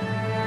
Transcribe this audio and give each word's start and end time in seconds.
Música 0.00 0.40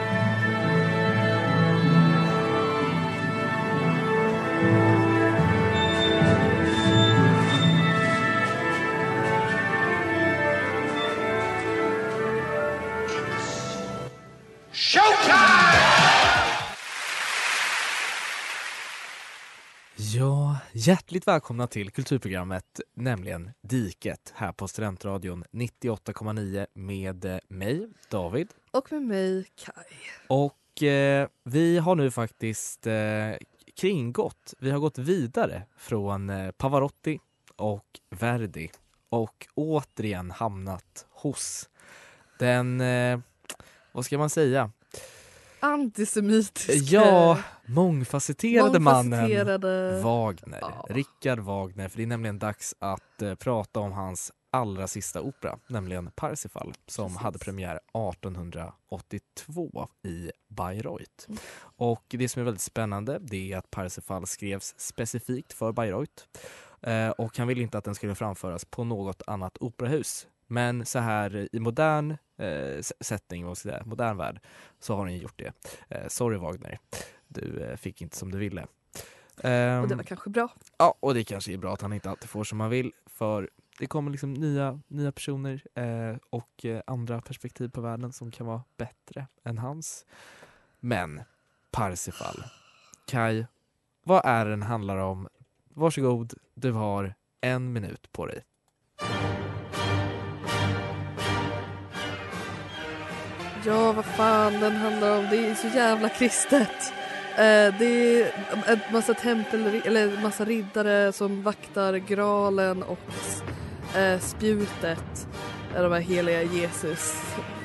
Ja, 20.16 20.58
hjärtligt 20.72 21.28
välkomna 21.28 21.68
till 21.68 21.92
kulturprogrammet, 21.92 22.82
nämligen 22.94 23.52
Diket 23.62 24.34
här 24.36 24.52
på 24.52 24.68
Studentradion 24.68 25.44
98,9 25.52 26.68
med 26.74 27.26
eh, 27.26 27.38
mig, 27.48 27.90
David. 28.10 28.48
Och 28.72 28.92
med 28.92 29.02
mig, 29.02 29.46
Kai. 29.56 29.84
Och 30.28 30.84
eh, 30.84 31.28
vi 31.44 31.78
har 31.78 31.96
nu 31.96 32.12
faktiskt 32.12 32.88
eh, 32.88 33.32
kringgått, 33.76 34.54
vi 34.60 34.72
har 34.72 34.80
gått 34.80 34.98
vidare 34.98 35.64
från 35.78 36.30
eh, 36.30 36.52
Pavarotti 36.52 37.20
och 37.56 38.00
Verdi 38.10 38.72
och 39.10 39.48
återigen 39.54 40.32
hamnat 40.32 41.06
hos 41.10 41.70
den, 42.40 42.82
eh, 42.82 43.20
vad 43.92 44.06
ska 44.06 44.18
man 44.18 44.30
säga, 44.30 44.72
Antisemitiska. 45.64 46.96
ja, 46.96 47.38
mångfacetterade 47.66 48.80
mannen 48.80 49.20
mångfacetterade- 49.30 50.02
Wagner, 50.02 50.60
Ja. 50.62 50.86
Rickard 50.90 51.40
Wagner, 51.40 51.88
för 51.90 51.98
det 51.98 52.04
är 52.04 52.08
nämligen 52.08 52.40
dags 52.40 52.76
att 52.80 53.22
eh, 53.22 53.36
prata 53.36 53.80
om 53.80 53.92
hans 53.92 54.32
allra 54.52 54.88
sista 54.88 55.22
opera, 55.22 55.60
nämligen 55.68 56.12
Parsifal, 56.16 56.74
som 56.88 57.06
Precis. 57.08 57.22
hade 57.22 57.40
premiär 57.40 57.80
1882 57.94 59.88
i 60.04 60.32
Bayreuth. 60.50 61.26
Mm. 61.28 61.38
Och 61.78 62.04
det 62.10 62.30
som 62.30 62.40
är 62.40 62.44
väldigt 62.44 62.62
spännande 62.62 63.18
det 63.22 63.54
är 63.54 63.58
att 63.58 63.72
Parsifal 63.72 64.28
skrevs 64.28 64.74
specifikt 64.78 65.54
för 65.54 65.72
Bayreuth 65.72 66.24
eh, 66.82 67.10
och 67.10 67.38
han 67.38 67.48
ville 67.48 67.62
inte 67.62 67.78
att 67.78 67.84
den 67.84 67.96
skulle 67.96 68.16
framföras 68.16 68.66
på 68.66 68.84
något 68.84 69.22
annat 69.28 69.58
operahus. 69.60 70.28
Men 70.48 70.86
så 70.86 71.00
här 71.00 71.50
i 71.52 71.60
modern 71.60 72.18
eh, 72.38 72.82
setting, 73.00 73.42
jag 73.42 73.58
säga, 73.58 73.84
modern 73.86 74.18
värld, 74.18 74.40
så 74.80 74.96
har 74.96 75.06
han 75.06 75.18
gjort 75.18 75.40
det. 75.40 75.54
Eh, 75.90 76.08
sorry 76.08 76.38
Wagner, 76.38 76.80
du 77.28 77.64
eh, 77.64 77.76
fick 77.76 78.02
inte 78.02 78.18
som 78.18 78.32
du 78.32 78.38
ville. 78.38 78.62
Och 79.82 79.88
det 79.88 79.96
var 79.96 80.04
kanske 80.04 80.30
bra. 80.30 80.50
Ja, 80.78 80.96
och 81.00 81.14
det 81.14 81.24
kanske 81.24 81.54
är 81.54 81.58
bra 81.58 81.74
att 81.74 81.82
han 81.82 81.94
inte 81.94 82.10
alltid 82.10 82.30
får 82.30 82.44
som 82.44 82.60
han 82.60 82.70
vill 82.70 82.92
för 83.06 83.50
det 83.80 83.88
kommer 83.88 84.12
liksom 84.12 84.34
nya, 84.34 84.80
nya 84.88 85.12
personer 85.12 85.64
eh, 85.76 86.18
och 86.30 86.66
eh, 86.66 86.82
andra 86.88 87.22
perspektiv 87.22 87.70
på 87.70 87.82
världen 87.82 88.14
som 88.14 88.32
kan 88.32 88.48
vara 88.48 88.64
bättre 88.78 89.28
än 89.44 89.58
hans. 89.58 90.06
Men 90.80 91.22
Parsifal, 91.72 92.44
Kai, 93.08 93.46
vad 94.04 94.26
är 94.26 94.46
den 94.46 94.62
handlar 94.62 94.98
om? 94.98 95.28
Varsågod, 95.70 96.34
du 96.54 96.72
har 96.72 97.14
en 97.42 97.74
minut 97.74 98.12
på 98.12 98.26
dig. 98.26 98.44
Ja, 103.66 103.92
vad 103.92 104.06
fan 104.06 104.60
den 104.60 104.76
handlar 104.76 105.18
om. 105.18 105.28
Det 105.30 105.50
är 105.50 105.56
så 105.56 105.68
jävla 105.68 106.10
kristet. 106.10 106.94
Eh, 107.36 107.76
det 107.80 108.22
är 108.22 108.32
en 108.68 108.80
massa 108.92 109.14
tempel, 109.14 109.82
eller 109.86 110.22
massa 110.22 110.46
riddare 110.46 111.14
som 111.14 111.44
vaktar 111.44 111.94
graalen 111.94 112.84
och 112.84 113.00
eh, 113.98 114.20
spjutet. 114.20 115.28
Eh, 115.76 115.82
de 115.82 115.92
här 115.92 116.00
heliga 116.00 116.44
Jesus 116.44 117.16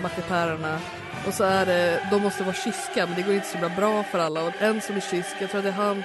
mackapärerna. 0.03 0.79
Och 1.27 1.35
så 1.35 1.45
är 1.45 1.67
det, 1.67 2.09
de 2.11 2.23
måste 2.23 2.43
vara 2.43 2.55
kyska 2.55 3.07
men 3.07 3.15
det 3.15 3.23
går 3.23 3.35
inte 3.35 3.47
så 3.47 3.59
himla 3.59 3.77
bra 3.77 4.03
för 4.03 4.19
alla. 4.19 4.43
Och 4.43 4.63
en 4.63 4.81
som 4.81 4.97
är 4.97 5.01
kysk, 5.01 5.37
jag 5.41 5.51
tror 5.51 5.59
att 5.59 5.65
det 5.65 5.71
är 5.71 5.73
han, 5.73 6.03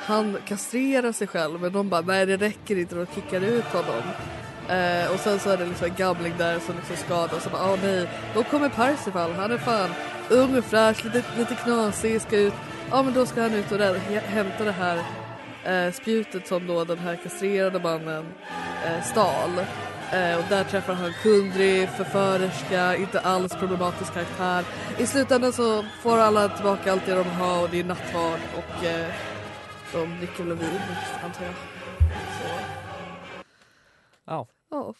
han 0.00 0.36
kastrerar 0.46 1.12
sig 1.12 1.26
själv 1.26 1.60
men 1.60 1.72
de 1.72 1.88
bara 1.88 2.00
nej 2.00 2.26
det 2.26 2.36
räcker 2.36 2.78
inte 2.78 2.94
de 2.94 3.06
kickar 3.14 3.40
ut 3.40 3.64
honom. 3.64 4.02
Eh, 4.68 5.12
och 5.12 5.20
sen 5.20 5.38
så 5.38 5.50
är 5.50 5.56
det 5.56 5.66
liksom 5.66 5.86
en 5.86 5.94
gamling 5.94 6.34
där 6.38 6.58
som 6.58 6.76
liksom 6.76 6.96
skadas 6.96 7.46
och 7.46 7.54
ah, 7.54 7.58
bara 7.58 7.72
åh 7.72 7.78
nej, 7.82 8.08
då 8.34 8.44
kommer 8.44 8.68
Parsifal, 8.68 9.32
han 9.32 9.52
är 9.52 9.58
fan 9.58 9.90
ung 10.28 10.58
och 10.58 10.64
fräsch, 10.64 11.04
lite, 11.04 11.22
lite 11.38 11.54
knasig, 11.54 12.20
ska 12.20 12.36
ut. 12.36 12.54
Ja 12.90 13.02
men 13.02 13.14
då 13.14 13.26
ska 13.26 13.42
han 13.42 13.54
ut 13.54 13.72
och 13.72 13.78
rädda, 13.78 13.98
hämta 14.20 14.64
det 14.64 14.72
här 14.72 14.98
eh, 15.64 15.92
spjutet 15.92 16.48
som 16.48 16.66
då 16.66 16.84
den 16.84 16.98
här 16.98 17.16
kastrerade 17.16 17.78
mannen 17.78 18.24
eh, 18.86 19.02
stal. 19.02 19.50
Eh, 20.12 20.36
och 20.38 20.44
där 20.48 20.64
träffar 20.64 20.94
han 20.94 21.12
Kundry, 21.22 21.86
förförerska, 21.86 22.96
inte 22.96 23.20
alls 23.20 23.54
problematisk 23.54 24.14
karaktär. 24.14 24.64
I 24.98 25.06
slutändan 25.06 25.52
så 25.52 25.84
får 26.02 26.18
alla 26.18 26.48
tillbaka 26.48 26.92
allt 26.92 27.06
det 27.06 27.14
de 27.14 27.30
har 27.30 27.62
och 27.62 27.70
det 27.70 27.80
är 27.80 27.84
nattvard 27.84 28.40
och 28.56 28.84
eh, 28.84 29.06
de 29.92 30.18
dricker 30.18 30.44
väl 30.44 30.56
vin 30.56 30.80
antar 31.24 31.44
jag. 31.44 31.54
Så, 32.38 32.74
Ja 34.26 34.46
ja. 34.70 34.94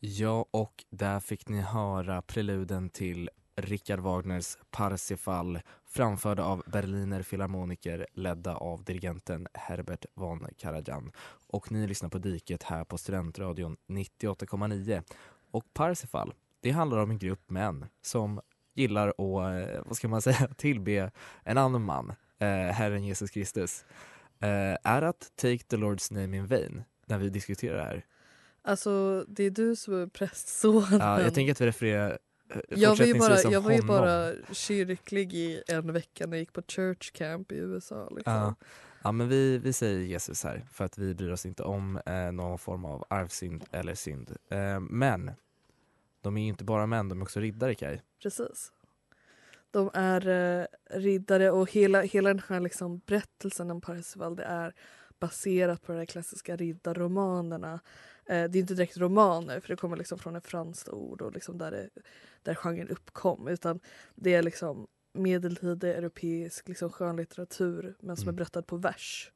Ja, 0.00 0.46
och 0.50 0.84
där 0.90 1.20
fick 1.20 1.48
ni 1.48 1.60
höra 1.60 2.22
preluden 2.22 2.90
till 2.90 3.30
Richard 3.56 4.00
Wagners 4.00 4.56
Parsifal 4.70 5.60
framförda 5.84 6.44
av 6.44 6.62
Berliner 6.66 7.22
Philharmoniker 7.22 8.06
ledda 8.12 8.56
av 8.56 8.84
dirigenten 8.84 9.48
Herbert 9.54 10.04
von 10.14 10.46
Karajan. 10.58 11.12
Och 11.46 11.72
ni 11.72 11.86
lyssnar 11.86 12.08
på 12.08 12.18
Diket 12.18 12.62
här 12.62 12.84
på 12.84 12.98
Studentradion 12.98 13.76
98,9. 13.86 15.02
Och 15.50 15.64
Parsifal, 15.74 16.34
det 16.60 16.70
handlar 16.70 16.98
om 16.98 17.10
en 17.10 17.18
grupp 17.18 17.50
män 17.50 17.86
som 18.02 18.40
gillar 18.74 19.08
att, 19.08 19.70
eh, 19.70 19.82
vad 19.86 19.96
ska 19.96 20.08
man 20.08 20.22
säga, 20.22 20.48
tillbe 20.56 21.10
en 21.42 21.58
annan 21.58 21.82
man, 21.82 22.12
eh, 22.38 22.46
Herren 22.48 23.04
Jesus 23.04 23.30
Kristus. 23.30 23.84
Eh, 24.44 24.76
är 24.82 25.02
att 25.02 25.32
take 25.36 25.58
the 25.58 25.76
Lord's 25.76 26.12
name 26.12 26.36
in 26.36 26.46
vain 26.46 26.84
när 27.06 27.18
vi 27.18 27.28
diskuterar 27.28 27.76
det 27.76 27.82
här. 27.82 28.06
Alltså 28.62 29.24
det 29.28 29.44
är 29.44 29.50
du 29.50 29.76
som 29.76 30.02
är 30.02 30.06
prästsonen. 30.06 31.00
Ja, 31.00 31.20
jag 31.20 31.34
tänker 31.34 31.52
att 31.52 31.60
vi 31.60 31.66
refererar 31.66 32.18
eh, 32.50 32.58
jag 32.68 32.96
var 32.96 33.06
ju 33.06 33.18
bara, 33.18 33.42
jag 33.42 33.60
var 33.60 33.72
ju 33.72 33.82
bara 33.82 34.32
kyrklig 34.52 35.34
i 35.34 35.62
en 35.68 35.92
vecka 35.92 36.26
när 36.26 36.36
jag 36.36 36.40
gick 36.40 36.52
på 36.52 36.62
church 36.68 37.12
camp 37.12 37.52
i 37.52 37.56
USA. 37.56 38.08
Liksom. 38.16 38.32
Ja. 38.32 38.54
ja, 39.02 39.12
men 39.12 39.28
vi, 39.28 39.58
vi 39.58 39.72
säger 39.72 39.98
Jesus 39.98 40.44
här 40.44 40.66
för 40.72 40.84
att 40.84 40.98
vi 40.98 41.14
bryr 41.14 41.30
oss 41.30 41.46
inte 41.46 41.62
om 41.62 42.00
eh, 42.06 42.32
någon 42.32 42.58
form 42.58 42.84
av 42.84 43.04
arvsynd 43.10 43.64
eller 43.70 43.94
synd. 43.94 44.36
Eh, 44.48 44.80
men 44.80 45.30
de 46.20 46.36
är 46.36 46.42
ju 46.42 46.48
inte 46.48 46.64
bara 46.64 46.86
män, 46.86 47.08
de 47.08 47.20
är 47.20 47.22
också 47.22 47.40
riddare 47.40 47.74
Kaj. 47.74 48.02
Precis. 48.22 48.72
De 49.74 49.90
är 49.94 50.28
eh, 50.28 50.66
riddare 50.90 51.50
och 51.50 51.70
hela, 51.70 52.02
hela 52.02 52.28
den 52.28 52.42
här 52.48 52.60
liksom 52.60 52.98
berättelsen 52.98 53.70
om 53.70 53.80
Parsifal 53.80 54.36
det 54.36 54.44
är 54.44 54.74
baserat 55.18 55.82
på 55.82 55.92
de 55.92 55.98
här 55.98 56.06
klassiska 56.06 56.56
riddarromanerna. 56.56 57.80
Eh, 58.26 58.50
det 58.50 58.58
är 58.58 58.60
inte 58.60 58.74
direkt 58.74 58.96
romaner 58.96 59.60
för 59.60 59.68
det 59.68 59.76
kommer 59.76 59.96
liksom 59.96 60.18
från 60.18 60.36
ett 60.36 60.46
franskt 60.46 60.88
ord 60.88 61.22
och 61.22 61.32
liksom 61.32 61.58
där, 61.58 61.70
det, 61.70 61.88
där 62.42 62.54
genren 62.54 62.88
uppkom 62.88 63.48
utan 63.48 63.80
det 64.14 64.34
är 64.34 64.42
liksom 64.42 64.86
medeltida 65.12 65.88
europeisk 65.88 66.68
liksom 66.68 66.90
skönlitteratur 66.90 67.96
men 68.00 68.16
som 68.16 68.24
Mm. 68.28 68.34
är 68.34 68.36
berättad 68.36 68.62
på 68.62 68.76
vers. 68.76 69.32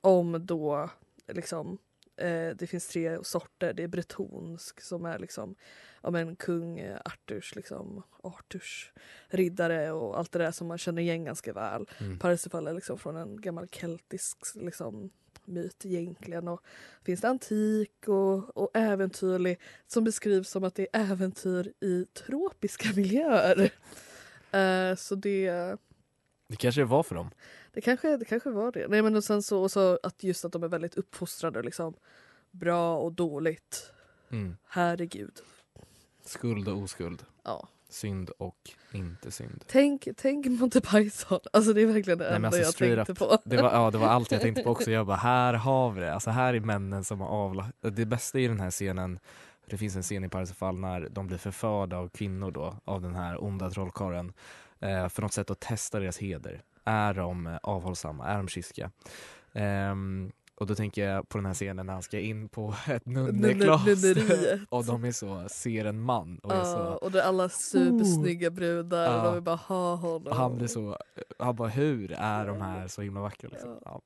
Om 0.00 0.46
då 0.46 0.90
liksom 1.26 1.78
eh, 2.18 2.56
det 2.56 2.66
finns 2.66 2.88
tre 2.88 3.24
sorter. 3.24 3.72
Det 3.72 3.82
är 3.82 3.88
bretonsk 3.88 4.80
som 4.80 5.04
är 5.04 5.18
liksom 5.18 5.54
ja, 6.02 6.10
men 6.10 6.36
kung 6.36 6.78
eh, 6.78 6.98
Arturs, 7.04 7.54
liksom, 7.54 8.02
Arturs 8.22 8.92
riddare 9.28 9.92
och 9.92 10.18
allt 10.18 10.32
det 10.32 10.38
där 10.38 10.50
som 10.50 10.66
man 10.66 10.78
känner 10.78 11.02
igen 11.02 11.24
ganska 11.24 11.52
väl. 11.52 11.86
Mm. 11.98 12.18
Parsifal 12.18 12.66
är 12.66 12.74
liksom 12.74 12.98
från 12.98 13.16
en 13.16 13.40
gammal 13.40 13.68
keltisk 13.68 14.38
liksom, 14.54 15.10
myt 15.44 15.86
egentligen. 15.86 16.48
Och 16.48 16.62
finns 17.04 17.20
det 17.20 17.28
antik 17.28 18.08
och, 18.08 18.56
och 18.56 18.76
äventyrlig 18.76 19.60
som 19.86 20.04
beskrivs 20.04 20.48
som 20.50 20.64
att 20.64 20.74
det 20.74 20.88
är 20.92 21.00
äventyr 21.00 21.72
i 21.80 22.04
tropiska 22.04 22.88
miljöer. 22.96 23.70
Eh, 24.50 24.94
så 24.94 25.14
det, 25.14 25.50
Det 26.48 26.56
kanske 26.56 26.80
det 26.80 26.84
var 26.84 27.02
för 27.02 27.14
dem. 27.14 27.30
Det, 27.72 27.80
kanske, 27.80 28.16
det 28.16 28.24
kanske 28.24 28.50
var 28.50 28.72
det. 28.72 28.88
Nej, 28.88 29.02
men 29.02 29.16
och 29.16 29.24
sen 29.24 29.42
så, 29.42 29.62
och 29.62 29.70
så 29.70 29.98
att 30.02 30.24
just 30.24 30.44
att 30.44 30.52
de 30.52 30.62
är 30.62 30.68
väldigt 30.68 30.94
uppfostrade. 30.94 31.62
Liksom, 31.62 31.94
bra 32.50 32.98
och 32.98 33.12
dåligt. 33.12 33.92
Mm. 34.30 34.56
Herregud. 34.68 35.40
Skuld 36.24 36.68
och 36.68 36.78
oskuld. 36.78 37.24
Ja. 37.44 37.68
Synd 37.90 38.30
och 38.30 38.70
inte 38.92 39.30
synd. 39.30 39.64
Tänk, 39.66 40.08
tänk 40.16 40.46
Monty 40.46 40.80
Python. 40.80 41.40
Alltså 41.52 41.72
det 41.72 41.82
är 41.82 41.86
verkligen 41.86 42.18
det 42.18 42.24
Nej, 42.24 42.36
enda 42.36 42.48
alltså, 42.48 42.62
jag 42.62 42.76
tänkte 42.76 43.12
up. 43.12 43.18
på. 43.18 43.38
Det 43.44 43.62
var, 43.62 43.72
ja, 43.72 43.90
det 43.90 43.98
var 43.98 44.06
allt 44.06 44.32
jag 44.32 44.40
tänkte 44.40 44.62
på 44.62 44.70
också. 44.70 44.90
Jag 44.90 45.06
bara, 45.06 45.16
här 45.16 45.54
har 45.54 45.90
vi 45.90 46.00
det. 46.00 46.14
Alltså 46.14 46.30
här 46.30 46.54
är 46.54 46.60
männen 46.60 47.04
som 47.04 47.20
har 47.20 47.28
avlat. 47.28 47.66
Det 47.80 48.06
bästa 48.06 48.38
i 48.38 48.48
den 48.48 48.60
här 48.60 48.70
scenen, 48.70 49.18
det 49.66 49.76
finns 49.76 49.96
en 49.96 50.02
scen 50.02 50.24
i 50.24 50.28
Parisifal 50.28 50.78
när 50.78 51.08
de 51.08 51.26
blir 51.26 51.38
förförda 51.38 51.96
av 51.96 52.08
kvinnor 52.08 52.50
då, 52.50 52.76
av 52.84 53.02
den 53.02 53.14
här 53.14 53.44
onda 53.44 53.70
trollkarlen. 53.70 54.32
Eh, 54.80 55.08
för 55.08 55.22
något 55.22 55.32
sätt 55.32 55.50
att 55.50 55.60
testa 55.60 56.00
deras 56.00 56.18
heder. 56.18 56.62
Är 56.88 57.14
de 57.14 57.46
eh, 57.46 57.56
avhållsamma? 57.62 58.26
Är 58.26 58.36
de 58.36 58.48
kyska? 58.48 58.90
Ehm, 59.52 60.32
och 60.54 60.66
då 60.66 60.74
tänker 60.74 61.08
jag 61.08 61.28
på 61.28 61.38
den 61.38 61.46
här 61.46 61.54
scenen 61.54 61.86
när 61.86 61.92
han 61.92 62.02
ska 62.02 62.18
in 62.18 62.48
på 62.48 62.74
ett 62.88 63.06
nunnekloster 63.06 64.66
och 64.68 64.84
de 64.84 65.04
är 65.04 65.12
så, 65.12 65.48
ser 65.48 65.84
en 65.84 66.00
man 66.00 66.38
och 66.38 66.52
är 66.52 66.56
Ja, 66.58 66.64
så 66.64 66.78
och 67.06 67.10
det 67.12 67.20
är 67.22 67.24
alla 67.26 67.48
supersnygga 67.48 68.50
brudar 68.50 69.08
och 69.08 69.18
Ja. 69.18 69.24
de 69.24 69.34
vill 69.34 69.42
bara 69.42 69.56
ha 69.56 69.94
honom. 69.94 70.26
Och 70.26 70.36
han 70.36 70.56
blir 70.56 70.66
så, 70.66 70.98
han 71.38 71.56
bara 71.56 71.68
hur 71.68 72.12
är 72.12 72.46
de 72.46 72.60
här 72.60 72.88
så 72.88 73.02
himla 73.02 73.20
vackra 73.20 73.48
liksom? 73.52 73.78
Ja. 73.84 74.00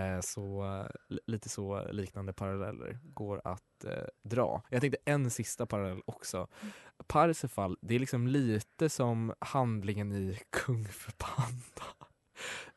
Eh, 0.00 0.20
Så 0.20 0.64
li- 1.08 1.20
lite 1.26 1.48
så 1.48 1.86
liknande 1.92 2.32
paralleller 2.32 2.98
går 3.04 3.40
att 3.44 3.84
eh, 3.84 3.90
dra. 4.24 4.62
Jag 4.70 4.80
tänkte 4.80 4.98
en 5.04 5.30
sista 5.30 5.66
parallell 5.66 6.02
också. 6.04 6.46
Parsifal, 7.06 7.76
det 7.80 7.94
är 7.94 7.98
liksom 7.98 8.26
lite 8.26 8.88
som 8.88 9.32
handlingen 9.38 10.12
i 10.12 10.38
Kung 10.50 10.84
för 10.88 11.12
Panda. 11.12 11.81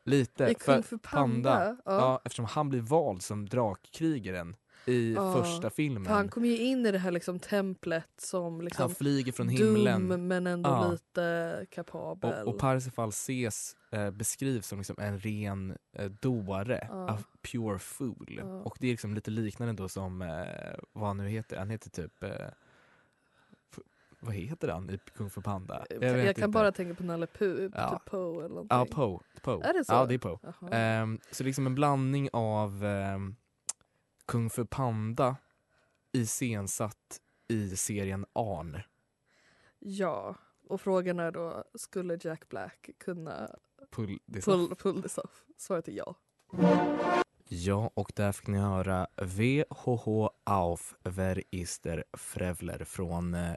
Lite. 0.06 0.44
I 0.44 0.54
Kung 0.54 0.82
för 0.82 0.96
Panda. 0.96 1.76
ja. 1.84 1.92
Ja. 1.92 2.20
eftersom 2.24 2.44
han 2.44 2.68
blir 2.68 2.80
vald 2.80 3.22
som 3.22 3.46
drakkrigaren 3.48 4.56
i 4.88 5.14
Ja, 5.14 5.32
första 5.42 5.70
filmen. 5.70 6.04
För 6.04 6.12
han 6.12 6.28
kommer 6.28 6.48
ju 6.48 6.58
in 6.58 6.86
i 6.86 6.92
det 6.92 6.98
här 6.98 7.10
liksom 7.10 7.38
templet 7.38 8.08
som 8.18 8.54
han 8.54 8.64
liksom 8.64 8.94
flyger 8.94 9.32
från 9.32 9.48
himlen. 9.48 10.08
dum 10.08 10.26
men 10.28 10.46
ändå 10.46 10.70
Ja. 10.70 10.90
lite 10.92 11.66
kapabel. 11.70 12.46
Och, 12.46 12.54
och 12.54 12.58
Parsifal 12.60 13.08
ses, 13.08 13.76
eh, 13.90 14.10
beskrivs 14.10 14.66
som 14.66 14.78
liksom 14.78 14.96
en 14.98 15.18
ren 15.20 15.76
eh, 15.92 16.04
dåre, 16.10 16.86
Ja. 16.90 17.08
a 17.10 17.18
pure 17.52 17.78
fool. 17.78 18.40
Och 18.64 18.76
det 18.80 18.86
är 18.86 18.90
liksom 18.90 19.14
lite 19.14 19.30
liknande 19.30 19.72
då 19.82 19.88
som, 19.88 20.22
eh, 20.22 20.28
vad 20.92 21.06
han 21.08 21.16
nu 21.16 21.28
heter, 21.28 21.56
han 21.56 21.70
heter 21.70 21.90
typ, 21.90 22.22
eh, 22.22 22.30
vad 24.20 24.34
heter 24.34 24.68
han 24.68 24.90
i 24.90 24.98
Kung 24.98 25.30
Fu 25.30 25.40
Panda? 25.42 25.86
jag, 25.90 25.98
vet 26.00 26.24
jag 26.26 26.36
kan 26.36 26.44
inte. 26.44 26.48
bara 26.54 26.72
tänka 26.72 26.94
på 26.94 27.02
Nalle 27.02 27.26
Puh, 27.26 27.70
Ja. 27.74 27.90
typ 27.90 28.10
Poe 28.10 28.38
eller 28.44 28.48
någonting. 28.48 28.78
Ja, 28.78 28.86
Poe. 28.90 29.20
Poe. 29.42 29.64
Är 29.64 29.72
det 29.72 29.84
så? 29.84 29.92
Ja, 29.92 30.06
det 30.06 30.14
är 30.14 30.18
Poe. 30.18 30.38
Ehm, 30.72 31.20
så 31.30 31.44
liksom 31.44 31.66
en 31.66 31.74
blandning 31.74 32.28
av 32.32 32.84
ehm, 32.84 33.36
Kung 34.26 34.50
Fu 34.50 34.64
Panda 34.66 35.36
iscensatt 36.12 37.20
i 37.48 37.76
serien 37.76 38.26
Arn. 38.32 38.80
Ja, 39.78 40.34
och 40.68 40.80
frågan 40.80 41.20
är 41.20 41.30
då, 41.30 41.64
skulle 41.74 42.18
Jack 42.20 42.48
Black 42.48 42.90
kunna 42.98 43.48
Pull 43.90 44.18
this 44.32 44.48
off. 44.48 44.54
pull, 44.68 44.76
pull 44.76 45.02
this 45.02 45.18
off? 45.18 45.44
Svaret 45.56 45.88
är 45.88 45.92
ja. 45.92 46.14
Ja, 47.48 47.90
och 47.94 48.12
där 48.14 48.32
fick 48.32 48.46
ni 48.46 48.58
höra 48.58 49.06
VHH 49.16 50.28
auf 50.44 50.94
Wer 51.02 51.42
ist 51.50 51.82
der 51.82 52.04
Frevler 52.12 52.84
från 52.84 53.34
eh, 53.34 53.54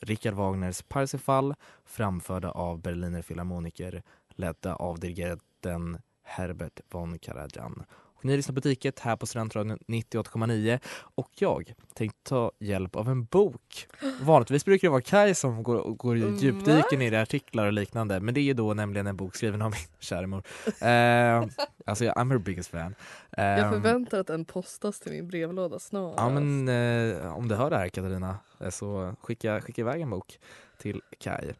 Richard 0.00 0.34
Wagners 0.34 0.82
Parsifal 0.82 1.54
framförda 1.84 2.50
av 2.50 2.80
Berliner 2.80 3.22
Philharmoniker 3.22 4.02
ledda 4.28 4.74
av 4.74 4.98
dirigenten 4.98 5.98
Herbert 6.22 6.80
von 6.90 7.18
Karajan. 7.18 7.84
Ni 8.22 8.36
lyssnar 8.36 8.54
på 8.54 8.60
Diket 8.60 9.00
här 9.00 9.16
på 9.16 9.26
Studentradion 9.26 9.78
98,9 9.86 10.78
och 11.14 11.30
jag 11.38 11.74
tänkte 11.94 12.18
ta 12.28 12.52
hjälp 12.58 12.96
av 12.96 13.08
en 13.08 13.24
bok. 13.24 13.86
Vanligtvis 14.20 14.64
brukar 14.64 14.88
det 14.88 14.92
vara 14.92 15.02
Kai 15.02 15.34
som 15.34 15.62
går, 15.62 15.82
går 15.94 16.16
i 16.16 16.20
Va? 16.20 16.36
djupdyken 16.40 17.02
i 17.02 17.16
artiklar 17.16 17.66
och 17.66 17.72
liknande 17.72 18.20
men 18.20 18.34
det 18.34 18.40
är 18.40 18.42
ju 18.42 18.54
då 18.54 18.74
nämligen 18.74 19.06
en 19.06 19.16
bok 19.16 19.36
skriven 19.36 19.62
av 19.62 19.70
min 19.70 19.80
kära 19.98 20.26
mor. 20.26 20.42
Eh, 20.80 21.48
alltså 21.86 22.04
jag, 22.04 22.16
I'm 22.16 22.30
her 22.30 22.38
biggest 22.38 22.70
fan. 22.70 22.94
Jag 23.30 23.58
Ehm, 23.58 23.72
förväntar 23.72 24.20
att 24.20 24.26
den 24.26 24.44
postas 24.44 25.00
till 25.00 25.12
min 25.12 25.28
brevlåda 25.28 25.78
snart. 25.78 26.14
Ja 26.16 26.28
men 26.28 26.68
eh, 26.68 27.36
om 27.36 27.48
du 27.48 27.54
hör 27.54 27.70
det 27.70 27.76
här 27.76 27.88
Katarina 27.88 28.38
eh, 28.60 28.70
så 28.70 29.14
skicka, 29.20 29.60
skicka 29.60 29.80
iväg 29.80 30.00
en 30.00 30.10
bok 30.10 30.38
till 30.78 31.00
Kai. 31.18 31.52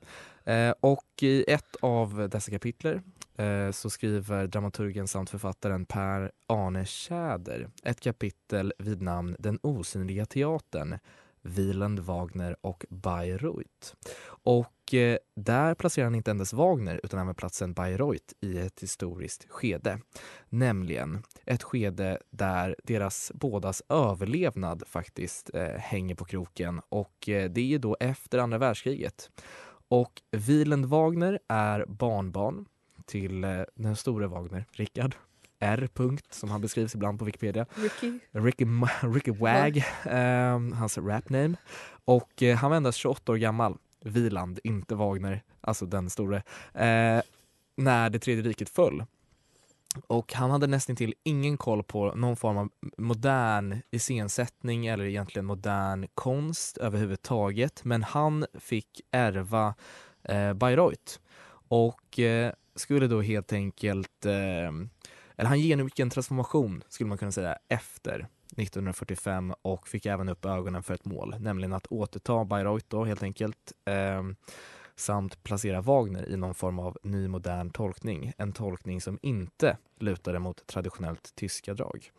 Eh, 0.45 0.75
och 0.81 1.23
i 1.23 1.45
ett 1.49 1.77
av 1.81 2.29
dessa 2.31 2.51
kapitler 2.51 2.95
eh, 2.95 3.01
Eh, 3.41 3.71
så 3.71 3.91
skriver 3.91 4.47
dramaturgen 4.47 5.09
samt 5.09 5.31
författaren 5.31 5.87
Per 5.87 6.33
Arne 6.47 6.85
Tjäder 6.85 7.71
ett 7.83 8.01
kapitel 8.01 8.73
vid 8.79 9.03
namn 9.03 9.37
Den 9.39 9.59
osynliga 9.63 10.27
teatern 10.27 10.99
Wieland, 11.43 12.01
Wagner 12.01 12.57
och 12.61 12.85
Bayreuth. 12.91 13.95
Och 14.27 14.95
eh, 14.95 15.19
där 15.37 15.75
placerar 15.75 16.05
han 16.05 16.15
inte 16.15 16.31
endast 16.31 16.53
Wagner 16.53 17.01
utan 17.03 17.21
även 17.21 17.35
platsen 17.35 17.73
Bayreuth 17.73 18.35
i 18.41 18.59
ett 18.59 18.83
historiskt 18.83 19.47
skede. 19.49 19.99
Nämligen 20.49 21.23
ett 21.45 21.63
skede 21.63 22.19
där 22.31 22.77
deras 22.85 23.33
bådas 23.35 23.83
överlevnad 23.89 24.83
faktiskt 24.87 25.51
eh, 25.55 25.65
hänger 25.65 26.15
på 26.15 26.25
kroken 26.25 26.81
och 26.89 27.29
eh, 27.29 27.51
det 27.51 27.75
är 27.75 27.79
då 27.79 27.97
efter 28.01 28.39
andra 28.39 28.59
världskriget. 28.59 29.31
Och 29.89 30.23
Wieland 30.31 30.87
Wagner 30.87 31.39
är 31.49 31.85
barnbarn 31.89 32.67
till 33.11 33.45
eh, 33.45 33.63
den 33.75 33.97
store 33.97 34.27
Wagner, 34.27 34.65
Richard 34.73 35.15
R. 35.61 35.89
Punkt, 35.95 36.27
som 36.31 36.51
han 36.51 36.61
beskrivs 36.61 36.95
ibland 36.95 37.19
på 37.19 37.25
Wikipedia. 37.25 37.67
Ricky? 37.75 38.19
Ricky, 38.31 38.65
Ricky 39.03 39.31
Wag, 39.31 39.77
eh, 40.05 40.77
hans 40.79 40.99
rapname. 40.99 41.57
Och 42.05 42.43
eh, 42.43 42.57
han 42.57 42.71
var 42.71 42.77
endast 42.77 42.99
28 42.99 43.33
år 43.33 43.37
gammal, 43.37 43.77
Wieland, 44.05 44.61
inte 44.65 44.95
Wagner, 44.95 45.43
alltså 45.61 45.87
den 45.87 46.11
store, 46.11 46.37
eh, 46.75 47.23
när 47.77 48.11
det 48.11 48.19
tredje 48.19 48.45
riket 48.45 48.69
föll. 48.69 49.05
Och 50.07 50.35
han 50.35 50.51
hade 50.51 50.67
nästan 50.67 50.97
till 50.97 51.15
ingen 51.23 51.57
koll 51.57 51.83
på 51.83 52.15
någon 52.15 52.37
form 52.37 52.57
av 52.57 52.69
modern 52.99 53.83
iscensättning 53.91 54.87
eller 54.87 55.05
egentligen 55.05 55.47
modern 55.47 56.07
konst 56.15 56.79
överhuvudtaget. 56.79 57.85
Men 57.85 58.03
han 58.03 58.47
fick 58.55 59.01
ärva 59.11 59.75
eh, 60.23 60.53
Bayreuth 60.53 61.19
och 61.69 62.19
eh, 62.19 62.53
skulle 62.75 63.07
då 63.07 63.21
helt 63.21 63.53
enkelt, 63.53 64.27
eh, 64.27 64.69
eller 65.37 65.49
han 65.49 65.61
genomgick 65.61 65.99
en 65.99 66.11
transformation 66.11 66.85
skulle 66.89 67.09
man 67.09 67.19
kunna 67.19 67.33
säga 67.33 67.59
efter 67.69 68.29
1945 68.57 69.55
och 69.63 69.89
fick 69.89 70.07
även 70.07 70.29
upp 70.29 70.45
ögonen 70.45 70.83
för 70.83 70.95
ett 70.95 71.05
mål, 71.05 71.35
nämligen 71.41 71.73
att 71.73 71.87
återta 71.87 72.45
Bayreuth 72.45 72.87
då 72.89 73.05
helt 73.05 73.23
enkelt. 73.23 73.73
Eh, 73.85 74.23
samt 74.97 75.43
placera 75.43 75.81
Wagner 75.81 76.29
i 76.29 76.37
någon 76.37 76.55
form 76.55 76.79
av 76.79 76.99
ny 77.03 77.29
modern 77.29 77.71
tolkning. 77.71 78.33
En 78.39 78.53
tolkning 78.53 79.01
som 79.01 79.19
inte 79.23 79.77
lutade 79.99 80.39
mot 80.39 80.67
traditionellt 80.67 81.33
tyska 81.35 81.75
drag. 81.75 82.11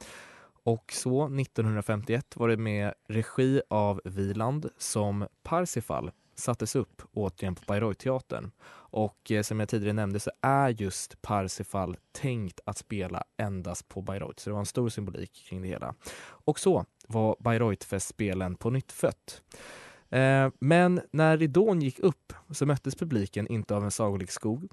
Och 0.63 0.93
så 0.93 1.25
1951 1.25 2.36
var 2.36 2.48
det 2.50 2.58
med 2.58 2.93
regi 3.08 3.62
av 3.70 4.01
Wieland 4.05 4.70
som 4.77 5.27
Parsifal 5.43 6.12
sattes 6.36 6.75
upp 6.75 7.01
återigen 7.13 7.55
på 7.55 7.62
Bayreuth-teatern. 7.67 8.51
Och 8.91 9.31
eh, 9.31 9.41
som 9.41 9.60
jag 9.60 9.69
tidigare 9.69 9.93
nämnde 9.93 10.19
så 10.19 10.31
är 10.41 10.69
just 10.69 11.21
Parsifal 11.21 11.98
tänkt 12.12 12.60
att 12.65 12.77
spela 12.77 13.24
endast 13.38 13.88
på 13.89 14.01
Bayreuth, 14.01 14.43
så 14.43 14.50
det 14.50 14.53
var 14.53 14.60
en 14.60 14.65
stor 14.65 14.89
symbolik 14.89 15.45
kring 15.50 15.62
det 15.62 15.67
hela. 15.67 15.95
Och 16.21 16.60
så 16.60 16.86
var 17.07 17.36
Bayreuth-festspelen 17.39 18.55
på 18.55 18.69
nytt 18.69 18.91
fött. 18.91 19.41
Eh, 20.10 20.50
men 20.60 21.01
när 21.12 21.38
ridån 21.38 21.81
gick 21.81 22.00
upp 22.00 22.33
så 22.51 22.65
möttes 22.65 22.95
publiken 22.95 23.48
inte 23.48 23.75
av 23.75 23.83
en 23.83 23.91
sagolik 23.91 24.31
skog, 24.31 24.71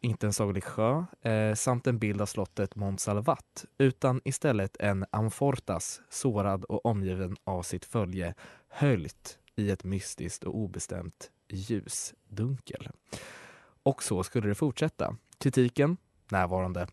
inte 0.00 0.26
en 0.26 0.32
sagolik 0.32 0.64
sjö 0.64 1.04
eh, 1.22 1.54
samt 1.54 1.86
en 1.86 1.98
bild 1.98 2.20
av 2.20 2.26
slottet 2.26 2.76
Montsalvat 2.76 3.64
utan 3.78 4.20
istället 4.24 4.76
en 4.80 5.04
amfortas 5.10 6.00
sårad 6.10 6.64
och 6.64 6.86
omgiven 6.86 7.36
av 7.44 7.62
sitt 7.62 7.84
följe 7.84 8.34
höljt 8.68 9.38
i 9.56 9.70
ett 9.70 9.84
mystiskt 9.84 10.44
och 10.44 10.56
obestämt 10.56 11.30
ljusdunkel. 11.48 12.88
Och 13.86 14.02
så 14.02 14.22
skulle 14.22 14.48
det 14.48 14.54
fortsätta. 14.54 15.16
Kritiken 15.38 15.96
närvarande. 16.30 16.86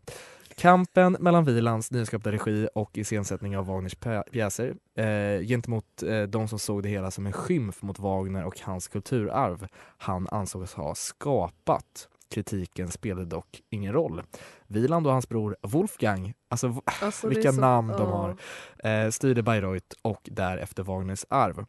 Kampen 0.55 1.17
mellan 1.19 1.43
Wielands 1.45 1.91
nyskapta 1.91 2.31
regi 2.31 2.67
och 2.75 2.97
iscensättning 2.97 3.57
av 3.57 3.65
Wagners 3.65 3.97
pjä- 3.97 4.23
pjäser 4.31 4.75
eh, 4.97 5.47
gentemot 5.47 6.03
eh, 6.03 6.21
de 6.23 6.47
som 6.47 6.59
såg 6.59 6.83
det 6.83 6.89
hela 6.89 7.11
som 7.11 7.25
en 7.25 7.33
skymf 7.33 7.81
mot 7.81 7.99
Wagner 7.99 8.45
och 8.45 8.59
hans 8.59 8.87
kulturarv 8.87 9.67
han 9.97 10.27
ansågs 10.31 10.73
ha 10.73 10.95
skapat. 10.95 12.07
Kritiken 12.29 12.91
spelade 12.91 13.25
dock 13.25 13.61
ingen 13.69 13.93
roll. 13.93 14.21
Wieland 14.67 15.07
och 15.07 15.13
hans 15.13 15.29
bror 15.29 15.55
Wolfgang, 15.61 16.33
alltså 16.49 16.81
Alltså, 17.01 17.27
vilka 17.27 17.51
så- 17.53 17.61
namn 17.61 17.87
de 17.87 18.09
ja. 18.09 18.35
har, 18.81 18.89
eh, 18.89 19.09
styrde 19.09 19.43
Bayreuth 19.43 19.95
och 20.01 20.21
därefter 20.31 20.83
Wagners 20.83 21.25
arv. 21.29 21.65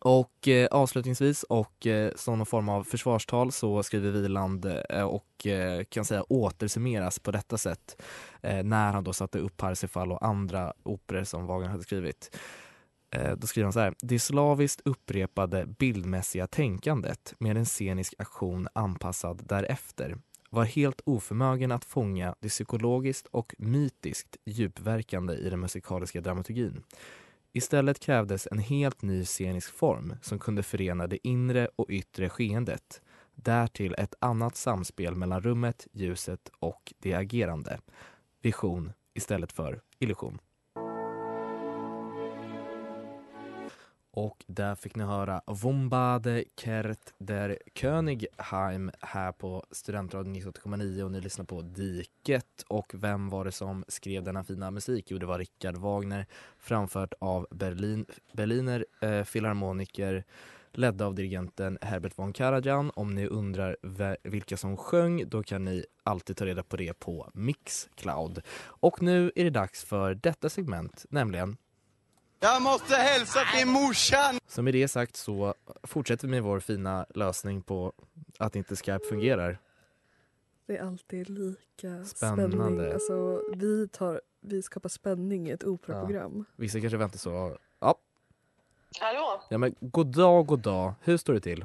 Och 0.00 0.48
eh, 0.48 0.66
avslutningsvis 0.70 1.42
och 1.42 1.86
eh, 1.86 2.12
som 2.16 2.38
någon 2.38 2.46
form 2.46 2.68
av 2.68 2.84
försvarstal 2.84 3.52
så 3.52 3.82
skriver 3.82 4.10
Viland 4.10 4.66
eh, 4.90 5.02
och 5.02 5.46
eh, 5.46 5.84
kan 5.84 6.04
säga 6.04 6.22
återsummeras 6.22 7.18
på 7.18 7.30
detta 7.30 7.58
sätt 7.58 8.02
eh, 8.42 8.62
när 8.64 8.92
han 8.92 9.04
då 9.04 9.12
satte 9.12 9.38
upp 9.38 9.56
Parsifal 9.56 10.12
och 10.12 10.26
andra 10.26 10.72
operor 10.82 11.24
som 11.24 11.46
Wagner 11.46 11.68
hade 11.68 11.82
skrivit. 11.82 12.38
Eh, 13.10 13.32
då 13.36 13.46
skriver 13.46 13.64
han 13.64 13.72
så 13.72 13.80
här. 13.80 13.94
Det 14.02 14.18
slaviskt 14.18 14.80
upprepade 14.84 15.66
bildmässiga 15.66 16.46
tänkandet 16.46 17.34
med 17.38 17.56
en 17.56 17.64
scenisk 17.64 18.14
aktion 18.18 18.68
anpassad 18.72 19.42
därefter 19.48 20.18
var 20.50 20.64
helt 20.64 21.00
oförmögen 21.04 21.72
att 21.72 21.84
fånga 21.84 22.34
det 22.40 22.48
psykologiskt 22.48 23.26
och 23.30 23.54
mytiskt 23.58 24.36
djupverkande 24.44 25.34
i 25.34 25.50
den 25.50 25.60
musikaliska 25.60 26.20
dramaturgin. 26.20 26.82
Istället 27.52 27.98
krävdes 27.98 28.48
en 28.50 28.58
helt 28.58 29.02
ny 29.02 29.24
scenisk 29.24 29.72
form 29.72 30.14
som 30.22 30.38
kunde 30.38 30.62
förena 30.62 31.06
det 31.06 31.28
inre 31.28 31.68
och 31.76 31.86
yttre 31.90 32.28
skeendet. 32.28 33.02
Därtill 33.34 33.94
ett 33.98 34.14
annat 34.18 34.56
samspel 34.56 35.14
mellan 35.14 35.40
rummet, 35.40 35.86
ljuset 35.92 36.50
och 36.58 36.92
det 36.98 37.14
agerande. 37.14 37.80
Vision 38.42 38.92
istället 39.14 39.52
för 39.52 39.80
illusion. 39.98 40.38
Och 44.18 44.44
där 44.46 44.74
fick 44.74 44.96
ni 44.96 45.04
höra 45.04 45.42
Wombade 45.46 46.44
Kert 46.56 47.12
der 47.18 47.58
Königheim 47.74 48.90
här 49.00 49.32
på 49.32 49.64
Studentradion 49.70 50.36
98,9 50.36 51.02
och 51.02 51.12
ni 51.12 51.20
lyssnar 51.20 51.44
på 51.44 51.62
Diket. 51.62 52.64
Och 52.68 52.92
vem 52.94 53.28
var 53.28 53.44
det 53.44 53.52
som 53.52 53.84
skrev 53.88 54.24
denna 54.24 54.44
fina 54.44 54.70
musik? 54.70 55.10
Jo, 55.10 55.18
det 55.18 55.26
var 55.26 55.38
Richard 55.38 55.76
Wagner 55.76 56.26
framfört 56.58 57.14
av 57.18 57.46
Berlin, 57.50 58.06
Berliner 58.32 58.86
eh, 59.00 59.24
filharmoniker 59.24 60.24
ledda 60.72 61.06
av 61.06 61.14
dirigenten 61.14 61.78
Herbert 61.80 62.18
von 62.18 62.32
Karajan. 62.32 62.90
Om 62.94 63.14
ni 63.14 63.26
undrar 63.26 63.76
vilka 64.22 64.56
som 64.56 64.76
sjöng, 64.76 65.28
då 65.28 65.42
kan 65.42 65.64
ni 65.64 65.84
alltid 66.02 66.36
ta 66.36 66.46
reda 66.46 66.62
på 66.62 66.76
det 66.76 66.98
på 66.98 67.30
Mixcloud. 67.34 68.42
Och 68.58 69.02
nu 69.02 69.32
är 69.34 69.44
det 69.44 69.50
dags 69.50 69.84
för 69.84 70.14
detta 70.14 70.48
segment, 70.48 71.06
nämligen 71.10 71.56
jag 72.40 72.62
måste 72.62 72.94
hälsa 72.94 73.40
till 73.56 73.66
morsan! 73.66 74.38
Så 74.48 74.62
med 74.62 74.74
det 74.74 74.88
sagt 74.88 75.16
så 75.16 75.54
fortsätter 75.82 76.26
vi 76.26 76.30
med 76.30 76.42
vår 76.42 76.60
fina 76.60 77.06
lösning 77.14 77.62
på 77.62 77.92
att 78.38 78.56
inte 78.56 78.76
Skype 78.76 79.04
fungerar. 79.08 79.58
Det 80.66 80.76
är 80.76 80.82
alltid 80.86 81.28
lika 81.28 82.04
Spännande. 82.04 82.56
spänning. 82.56 82.92
Alltså, 82.92 83.42
vi, 83.56 83.88
tar, 83.88 84.20
vi 84.40 84.62
skapar 84.62 84.88
spänning 84.88 85.48
i 85.48 85.50
ett 85.50 85.64
operaprogram. 85.64 86.44
Ja. 86.48 86.54
Vissa 86.56 86.80
kanske 86.80 86.96
väntar 86.96 87.18
så. 87.18 87.58
Ja. 87.80 87.94
Hallå? 89.00 89.42
Ja 89.48 89.58
men 89.58 89.74
god 89.80 90.06
dag, 90.06 90.46
god 90.46 90.60
dag. 90.60 90.94
Hur 91.02 91.16
står 91.16 91.34
det 91.34 91.40
till? 91.40 91.64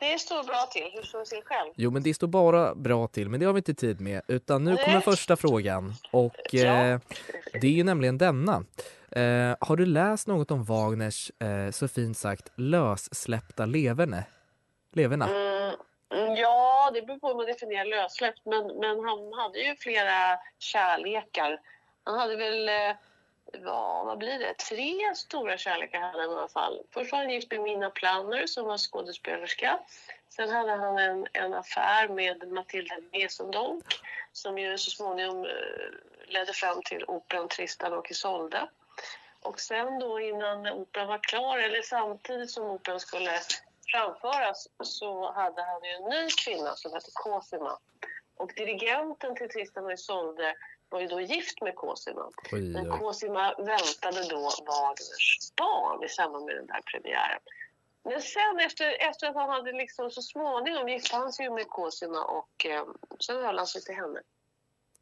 Det 0.00 0.18
står 0.20 0.44
bra 0.44 0.68
till. 0.72 0.90
Hur 0.94 1.02
står 1.02 1.18
det 1.18 1.24
till 1.24 1.42
själv? 1.44 1.72
Jo 1.76 1.90
men 1.90 2.02
det 2.02 2.14
står 2.14 2.26
bara 2.26 2.74
bra 2.74 3.08
till 3.08 3.28
men 3.28 3.40
det 3.40 3.46
har 3.46 3.52
vi 3.52 3.58
inte 3.58 3.74
tid 3.74 4.00
med 4.00 4.22
utan 4.28 4.64
nu 4.64 4.76
kommer 4.76 5.00
första 5.00 5.36
frågan 5.36 5.94
och 6.12 6.34
ja. 6.52 6.84
eh, 6.86 7.00
det 7.52 7.66
är 7.66 7.72
ju 7.72 7.84
nämligen 7.84 8.18
denna. 8.18 8.64
Eh, 9.10 9.56
har 9.60 9.76
du 9.76 9.86
läst 9.86 10.26
något 10.26 10.50
om 10.50 10.64
Wagners, 10.64 11.30
eh, 11.40 11.70
så 11.70 11.88
fint 11.88 12.18
sagt, 12.18 12.52
lössläppta 12.56 13.66
leverne? 13.66 14.24
leverna? 14.92 15.28
Mm, 15.28 16.34
ja, 16.36 16.90
det 16.94 17.02
beror 17.02 17.18
på 17.18 17.28
hur 17.28 17.34
man 17.34 17.46
definierar 17.46 17.84
lössläppt, 17.84 18.40
men, 18.44 18.66
men 18.66 19.04
han 19.04 19.32
hade 19.32 19.58
ju 19.58 19.76
flera 19.76 20.38
kärlekar. 20.58 21.60
Han 22.04 22.18
hade 22.18 22.36
väl, 22.36 22.68
eh, 22.68 22.96
ja, 23.64 24.04
vad 24.04 24.18
blir 24.18 24.38
det, 24.38 24.54
tre 24.54 25.14
stora 25.14 25.58
kärlekar 25.58 26.00
hade 26.00 26.22
han 26.22 26.30
i 26.30 26.34
alla 26.34 26.48
fall. 26.48 26.82
Först 26.90 27.12
var 27.12 27.18
han 27.18 27.30
gift 27.30 27.50
med 27.50 27.60
Mina 27.60 27.90
Planner 27.90 28.46
som 28.46 28.66
var 28.66 28.78
skådespelerska. 28.78 29.78
Sen 30.28 30.50
hade 30.50 30.72
han 30.72 30.98
en, 30.98 31.26
en 31.32 31.54
affär 31.54 32.08
med 32.08 32.48
Matilda 32.52 32.94
Mesendonck 33.12 33.84
som 34.32 34.58
ju 34.58 34.78
så 34.78 34.90
småningom 34.90 35.44
eh, 35.44 35.50
ledde 36.28 36.52
fram 36.52 36.82
till 36.82 37.04
operan 37.08 37.48
Tristan 37.48 37.92
och 37.92 38.10
Isolde. 38.10 38.68
Och 39.42 39.60
sen 39.60 39.98
då 39.98 40.20
innan 40.20 40.68
operan 40.68 41.08
var 41.08 41.18
klar, 41.18 41.58
eller 41.58 41.82
samtidigt 41.82 42.50
som 42.50 42.64
operan 42.64 43.00
skulle 43.00 43.40
framföras 43.92 44.68
så 44.82 45.32
hade 45.32 45.62
han 45.62 45.84
ju 45.84 45.90
en 45.90 46.04
ny 46.04 46.30
kvinna 46.30 46.76
som 46.76 46.92
hette 46.92 47.10
Cosima. 47.14 47.78
Och 48.36 48.52
dirigenten 48.56 49.36
till 49.36 49.48
Tristan 49.48 49.84
och 49.84 49.92
Isolde 49.92 50.54
var 50.88 51.00
ju 51.00 51.06
då 51.06 51.20
gift 51.20 51.62
med 51.62 51.74
Cosima. 51.74 52.30
Men 52.52 52.98
Cosima 52.98 53.54
väntade 53.58 54.28
då 54.28 54.50
Wagners 54.66 55.52
barn 55.56 56.04
i 56.04 56.08
samband 56.08 56.44
med 56.44 56.56
den 56.56 56.66
där 56.66 56.80
premiären. 56.80 57.40
Men 58.04 58.22
sen 58.22 58.60
efter, 58.60 59.08
efter 59.08 59.26
att 59.26 59.34
han 59.34 59.50
hade 59.50 59.72
liksom 59.72 60.10
så 60.10 60.22
småningom 60.22 60.88
gifte 60.88 61.16
han 61.16 61.32
sig 61.32 61.50
med 61.50 61.68
Cosima 61.68 62.24
och 62.24 62.66
eh, 62.66 62.84
sen 63.20 63.44
höll 63.44 63.58
han 63.58 63.66
sig 63.66 63.82
till 63.82 63.94
henne. 63.94 64.20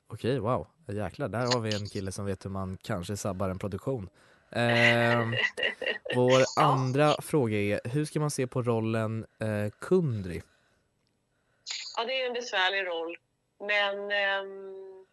Okej, 0.08 0.38
wow. 0.38 0.66
Jäklar, 0.88 1.28
där 1.28 1.38
har 1.54 1.60
vi 1.60 1.74
en 1.74 1.88
kille 1.88 2.12
som 2.12 2.26
vet 2.26 2.44
hur 2.44 2.50
man 2.50 2.78
kanske 2.82 3.16
sabbar 3.16 3.48
en 3.48 3.58
produktion. 3.58 4.08
Eh, 4.50 5.20
vår 6.14 6.40
ja. 6.56 6.62
andra 6.62 7.16
fråga 7.22 7.56
är, 7.58 7.80
hur 7.84 8.04
ska 8.04 8.20
man 8.20 8.30
se 8.30 8.46
på 8.46 8.62
rollen 8.62 9.26
eh, 9.40 9.70
Kundri? 9.80 10.42
Ja, 11.96 12.04
det 12.04 12.22
är 12.22 12.26
en 12.26 12.32
besvärlig 12.32 12.86
roll. 12.86 13.16
Men, 13.58 14.10
ehm, 14.10 15.06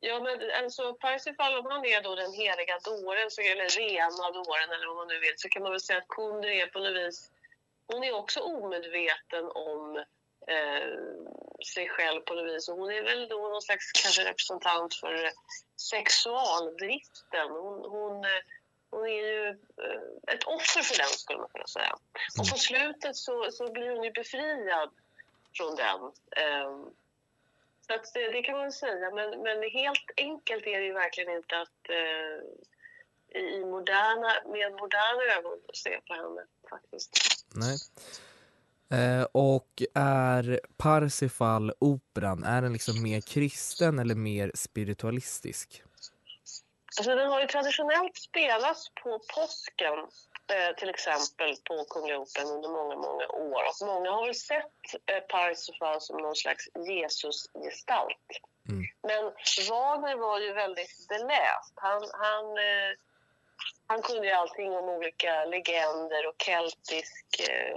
ja, 0.00 0.20
men 0.20 0.64
alltså 0.64 0.94
Parsifal, 0.94 1.58
om 1.58 1.66
han 1.66 1.84
är 1.84 2.02
då 2.02 2.14
den 2.14 2.32
heliga 2.32 2.78
dåren, 2.84 3.30
så, 3.30 3.40
eller 3.40 3.68
rena 3.78 4.30
dåren 4.30 4.70
eller 4.74 4.86
vad 4.86 4.96
man 4.96 5.08
nu 5.08 5.18
vill, 5.20 5.34
så 5.36 5.48
kan 5.48 5.62
man 5.62 5.72
väl 5.72 5.80
säga 5.80 5.98
att 5.98 6.08
Kundri 6.08 6.60
är 6.60 6.66
på 6.66 6.78
något 6.78 6.96
vis, 6.96 7.30
hon 7.86 8.04
är 8.04 8.12
också 8.14 8.40
omedveten 8.40 9.44
om 9.54 9.96
eh, 10.46 10.88
sig 11.66 11.88
själv 11.88 12.20
på 12.20 12.34
något 12.34 12.54
vis. 12.54 12.68
Och 12.68 12.76
hon 12.76 12.90
är 12.90 13.02
väl 13.02 13.28
då 13.28 13.48
någon 13.48 13.62
slags 13.62 13.92
kanske 13.92 14.24
representant 14.24 14.94
för 14.94 15.30
sexualdriften. 15.76 17.50
Hon, 17.50 17.90
hon, 17.90 18.24
hon 18.90 19.04
är 19.04 19.22
ju 19.26 19.48
eh, 19.48 20.34
ett 20.34 20.44
offer 20.44 20.82
för 20.82 20.98
den 20.98 21.08
skulle 21.08 21.38
man 21.38 21.48
kunna 21.48 21.66
säga. 21.66 21.92
Och 22.38 22.50
på 22.50 22.58
slutet 22.58 23.16
så, 23.16 23.50
så 23.50 23.72
blir 23.72 23.90
hon 23.90 24.04
ju 24.04 24.10
befriad 24.10 24.90
från 25.56 25.76
den. 25.76 26.00
Um, 26.64 26.94
så 27.86 27.94
att 27.94 28.14
det, 28.14 28.30
det, 28.30 28.42
kan 28.42 28.58
man 28.58 28.72
säga, 28.72 29.10
men, 29.10 29.42
men 29.42 29.62
helt 29.62 30.10
enkelt 30.16 30.66
är 30.66 30.80
det 30.80 30.86
ju 30.86 30.92
verkligen 30.92 31.36
inte 31.36 31.60
att 31.60 31.90
i 33.34 33.64
moderna, 33.64 34.32
med 34.46 34.72
moderna 34.72 35.22
ögon 35.38 35.58
se 35.74 36.00
på 36.06 36.14
henne 36.14 36.42
faktiskt. 36.70 37.10
Nej. 37.54 37.78
Eh, 38.92 39.26
och 39.32 39.82
är 39.94 40.60
Parsifal 40.76 41.72
operan, 41.78 42.44
är 42.44 42.62
den 42.62 42.72
liksom 42.72 43.02
mer 43.02 43.20
kristen 43.20 43.98
eller 43.98 44.14
mer 44.14 44.50
spiritualistisk? 44.54 45.82
Alltså 46.98 47.14
den 47.14 47.30
har 47.30 47.40
ju 47.40 47.46
traditionellt 47.46 48.16
spelats 48.16 48.90
på 49.02 49.20
påsken 49.34 49.98
eh, 50.52 50.76
till 50.76 50.88
exempel 50.88 51.56
på 51.68 51.84
Kungliga 51.84 52.18
Operan 52.18 52.46
under 52.46 52.68
många, 52.68 52.96
många 52.96 53.26
år. 53.28 53.62
Och 53.68 53.86
många 53.86 54.10
har 54.10 54.26
väl 54.26 54.34
sett 54.34 54.84
eh, 55.06 55.20
Parsifal 55.28 56.00
som 56.00 56.16
någon 56.16 56.36
slags 56.36 56.68
Jesusgestalt. 56.88 58.28
Mm. 58.68 58.84
Men 59.02 59.22
Wagner 59.70 60.16
var 60.16 60.40
ju 60.40 60.52
väldigt 60.52 61.08
beläst. 61.08 61.72
Han, 61.74 62.02
han 62.12 62.44
eh, 62.44 62.92
han 63.86 64.02
kunde 64.02 64.26
ju 64.26 64.32
allting 64.32 64.72
om 64.72 64.88
olika 64.88 65.44
legender 65.44 66.26
och 66.28 66.34
keltisk 66.38 67.26
eh, 67.48 67.76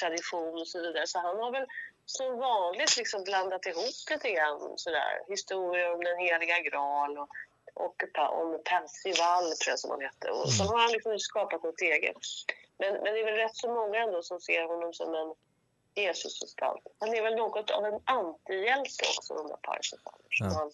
tradition 0.00 0.60
och 0.60 0.68
så 0.68 0.80
vidare. 0.80 1.06
Så 1.06 1.18
han 1.18 1.36
har 1.36 1.50
väl 1.50 1.66
som 2.06 2.38
vanligt 2.38 2.96
liksom 2.96 3.24
blandat 3.24 3.66
ihop 3.66 4.10
lite 4.10 4.30
grann 4.30 4.72
sådär. 4.76 5.24
Historier 5.28 5.94
om 5.94 6.04
den 6.04 6.18
heliga 6.18 6.58
graal 6.58 7.18
och, 7.18 7.28
och 7.74 8.02
om 8.40 8.62
Percival 8.64 9.44
tror 9.44 9.72
jag 9.72 9.78
som 9.78 9.90
han 9.90 10.00
hette. 10.00 10.30
Och 10.30 10.52
så 10.52 10.64
har 10.64 10.78
han 10.78 10.92
liksom 10.92 11.18
skapat 11.18 11.62
något 11.62 11.80
eget. 11.80 12.16
Men, 12.78 12.92
men 12.92 13.14
det 13.14 13.20
är 13.20 13.24
väl 13.24 13.34
rätt 13.34 13.56
så 13.56 13.74
många 13.74 13.98
ändå 13.98 14.22
som 14.22 14.40
ser 14.40 14.64
honom 14.64 14.92
som 14.92 15.14
en 15.14 15.34
Jesusgestalt. 15.94 16.82
Han 16.98 17.14
är 17.14 17.22
väl 17.22 17.34
något 17.34 17.70
av 17.70 17.84
en 17.84 18.00
antihjälte 18.04 19.04
också, 19.18 19.34
den 19.34 19.46
där 19.46 19.56
Parsifal. 19.62 20.20
Ja. 20.28 20.46
Han, 20.46 20.70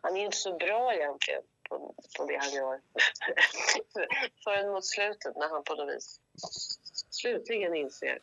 han 0.00 0.16
är 0.16 0.24
inte 0.24 0.36
så 0.36 0.56
bra 0.56 0.94
egentligen 0.94 1.42
på, 1.78 1.94
på 2.18 2.26
det 2.26 2.38
han 2.40 2.52
gör. 2.52 2.80
Förrän 4.44 4.72
mot 4.72 4.84
slutet 4.84 5.36
när 5.36 5.48
han 5.48 5.64
på 5.64 5.74
något 5.74 5.94
vis 5.94 6.20
slutligen 7.22 7.74
inser 7.74 8.18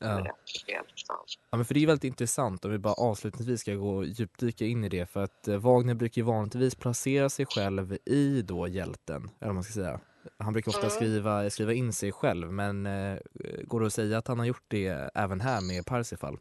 ja. 0.00 0.36
ja. 0.66 1.56
men 1.56 1.64
för 1.64 1.74
det 1.74 1.82
är 1.82 1.86
väldigt 1.86 2.04
intressant 2.04 2.64
om 2.64 2.70
vi 2.70 2.78
bara 2.78 2.94
avslutningsvis 2.94 3.60
ska 3.60 3.74
gå 3.74 3.96
och 3.96 4.06
djupdyka 4.06 4.64
in 4.64 4.84
i 4.84 4.88
det 4.88 5.06
för 5.06 5.22
att 5.22 5.48
eh, 5.48 5.56
Wagner 5.56 5.94
brukar 5.94 6.20
ju 6.20 6.26
vanligtvis 6.26 6.74
placera 6.74 7.30
sig 7.30 7.46
själv 7.46 7.98
i 8.04 8.42
då 8.42 8.68
hjälten, 8.68 9.22
eller 9.22 9.46
vad 9.46 9.54
man 9.54 9.64
ska 9.64 9.72
säga. 9.72 10.00
Han 10.38 10.52
brukar 10.52 10.70
ofta 10.70 10.80
mm. 10.80 10.90
skriva, 10.90 11.50
skriva 11.50 11.72
in 11.72 11.92
sig 11.92 12.12
själv 12.12 12.52
men 12.52 12.86
eh, 12.86 13.18
går 13.64 13.80
det 13.80 13.86
att 13.86 13.92
säga 13.92 14.18
att 14.18 14.28
han 14.28 14.38
har 14.38 14.46
gjort 14.46 14.64
det 14.68 15.10
även 15.14 15.40
här 15.40 15.60
med 15.60 15.86
Parsifal? 15.86 16.38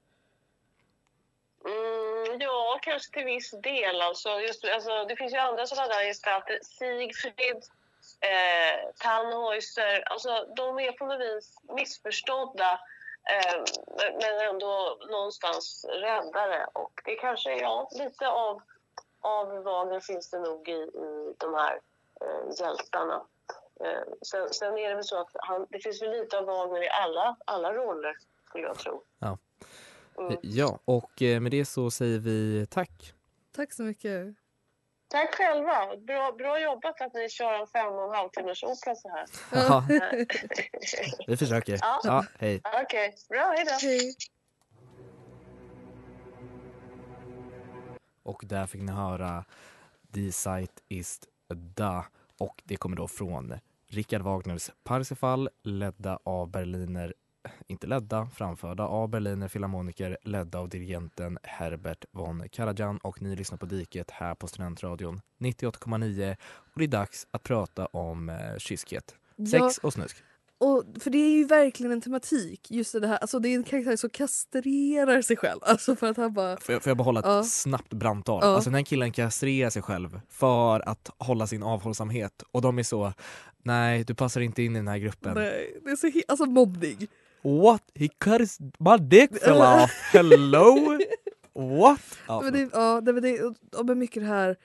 Kanske 2.84 3.14
till 3.14 3.26
viss 3.26 3.52
del. 3.52 4.02
Alltså, 4.02 4.30
just, 4.40 4.66
alltså, 4.66 5.06
det 5.06 5.16
finns 5.16 5.34
ju 5.34 5.38
andra 5.38 5.66
sådana 5.66 5.88
där 5.88 6.04
gestalter. 6.04 6.60
Sigfrid, 6.62 7.64
eh, 8.22 8.92
Tannhäuser. 8.98 10.04
Alltså, 10.06 10.48
de 10.56 10.80
är 10.80 10.92
på 10.92 11.06
något 11.06 11.20
vis 11.20 11.58
missförstådda 11.76 12.80
eh, 13.30 13.64
men 14.22 14.50
ändå 14.50 14.98
någonstans 15.10 15.86
räddare. 15.90 16.68
Och 16.74 17.02
det 17.06 17.16
kanske, 17.16 17.56
ja, 17.56 17.90
lite 17.92 18.28
av, 18.28 18.62
av 19.22 19.64
Wagner 19.64 20.00
finns 20.00 20.30
det 20.30 20.40
nog 20.40 20.70
i, 20.70 20.82
i 20.82 21.36
de 21.38 21.54
här 21.54 21.80
eh, 22.22 22.60
hjältarna. 22.60 23.24
Eh, 23.86 24.14
sen, 24.22 24.54
sen 24.54 24.78
är 24.78 24.90
det 24.90 24.96
väl 24.96 25.04
så 25.04 25.20
att 25.20 25.32
han, 25.34 25.68
det 25.70 25.80
finns 25.80 26.02
väl 26.02 26.12
lite 26.12 26.38
av 26.38 26.46
Wagner 26.46 26.84
i 26.84 26.90
alla, 26.90 27.36
alla 27.46 27.74
roller, 27.74 28.18
skulle 28.50 28.68
jag 28.68 28.78
tro. 28.78 29.04
Ja. 29.20 29.38
Mm. 30.18 30.38
Ja, 30.42 30.80
och 30.86 31.22
eh, 31.22 31.40
med 31.40 31.52
det 31.52 31.66
så 31.66 31.92
säger 31.92 32.20
vi 32.20 32.68
tack. 32.70 33.14
Tack 33.56 33.74
så 33.74 33.84
mycket. 33.84 34.36
Tack 35.08 35.36
själva. 35.36 35.98
Bra, 35.98 36.32
bra 36.38 36.60
jobbat 36.60 37.02
att 37.02 37.14
ni 37.14 37.30
kör 37.30 37.54
en 37.54 37.68
fem 37.68 37.94
och 37.94 38.04
en 38.04 38.16
halv 38.16 38.30
timmars 38.30 38.64
opera 38.64 38.96
så 38.96 39.10
här. 39.10 39.26
Ja, 39.52 39.86
vi 41.28 41.38
försöker. 41.38 41.80
Ja. 41.82 42.00
Ja, 42.04 42.26
hej. 42.40 42.62
Okej, 42.84 43.16
bra. 43.30 43.54
Hej 43.56 43.66
då. 43.66 43.88
Hej. 43.88 44.16
Och 48.24 48.44
där 48.46 48.66
fick 48.66 48.82
ni 48.82 48.92
höra 48.92 49.46
Die 50.02 50.32
Zeit 50.32 50.84
ist 50.90 51.28
da 51.76 52.06
och 52.40 52.62
det 52.64 52.76
kommer 52.76 52.98
då 52.98 53.08
från 53.08 53.60
Richard 53.88 54.22
Wagners 54.22 54.72
Parsifal 54.84 55.50
ledda 55.64 56.20
av 56.24 56.52
Berliner, 56.52 57.14
inte 57.68 57.88
ledda, 57.88 58.28
framförda 58.36 58.84
av 58.84 59.10
Berliner 59.10 59.48
Philharmoniker 59.48 60.18
ledda 60.24 60.60
av 60.60 60.70
dirigenten 60.70 61.38
Herbert 61.44 62.06
von 62.12 62.50
Karajan 62.50 62.98
och 62.98 63.22
ni 63.22 63.36
lyssnar 63.36 63.58
på 63.58 63.66
Diket 63.66 64.12
här 64.12 64.36
på 64.36 64.48
Studentradion 64.48 65.22
98,9 65.40 66.36
och 66.44 66.80
det 66.80 66.84
är 66.84 66.88
dags 66.88 67.28
att 67.32 67.44
prata 67.44 67.86
om 67.86 68.30
eh, 68.30 68.36
kyskhet, 68.58 69.16
Ja, 69.36 69.46
sex 69.70 69.78
och 69.78 69.94
snusk. 69.94 70.18
och, 70.58 70.84
för 71.00 71.10
det 71.10 71.18
är 71.18 71.30
ju 71.38 71.46
verkligen 71.46 71.92
en 71.92 72.02
tematik. 72.02 72.72
Just 72.72 73.02
det 73.02 73.08
här, 73.08 73.18
alltså 73.18 73.40
det 73.40 73.50
är 73.50 73.56
en 73.56 73.64
karaktär 73.64 73.96
som 73.96 74.10
kastrerar 74.10 75.22
sig 75.22 75.38
själv. 75.38 75.60
Alltså 75.66 75.96
för 75.96 76.08
att 76.08 76.18
han 76.18 76.34
bara... 76.34 76.58
Får 76.58 76.74
jag, 76.74 76.84
får 76.84 76.90
jag 76.90 76.98
bara 76.98 77.04
hålla 77.04 77.20
ett 77.20 77.26
Ja. 77.26 77.44
snabbt 77.44 77.94
brandtal? 77.94 78.40
Ja. 78.44 78.48
Alltså 78.56 78.70
den 78.70 78.76
här 78.76 78.84
killen 78.84 79.12
kastrerar 79.12 79.70
sig 79.70 79.82
själv 79.82 80.20
för 80.30 80.90
att 80.90 81.10
hålla 81.18 81.48
sin 81.48 81.64
avhållsamhet 81.64 82.44
och 82.52 82.62
de 82.62 82.80
är 82.80 82.84
så, 82.84 83.14
nej 83.64 84.04
du 84.04 84.16
passar 84.16 84.42
inte 84.42 84.64
in 84.64 84.76
i 84.76 84.80
den 84.80 84.88
här 84.88 84.98
gruppen. 84.98 85.34
Nej, 85.36 85.80
det 85.86 85.92
är 85.92 85.96
så 85.96 86.22
alltså 86.28 86.46
mobbning. 86.46 87.08
What? 87.44 87.82
He 87.96 88.08
cut 88.20 88.40
his, 88.40 88.60
my 88.80 88.98
dick 88.98 89.38
fell 89.44 89.62
off. 89.84 89.92
Hello? 90.14 90.98
What? 91.54 92.02
Ja, 92.28 92.42
men 92.42 92.54
det, 92.54 92.70
ja, 92.74 93.02
det, 93.02 93.22
det, 93.22 93.42
och 93.78 93.86
med 93.86 93.98
mycket 93.98 94.24
det 94.24 94.28
här 94.28 94.58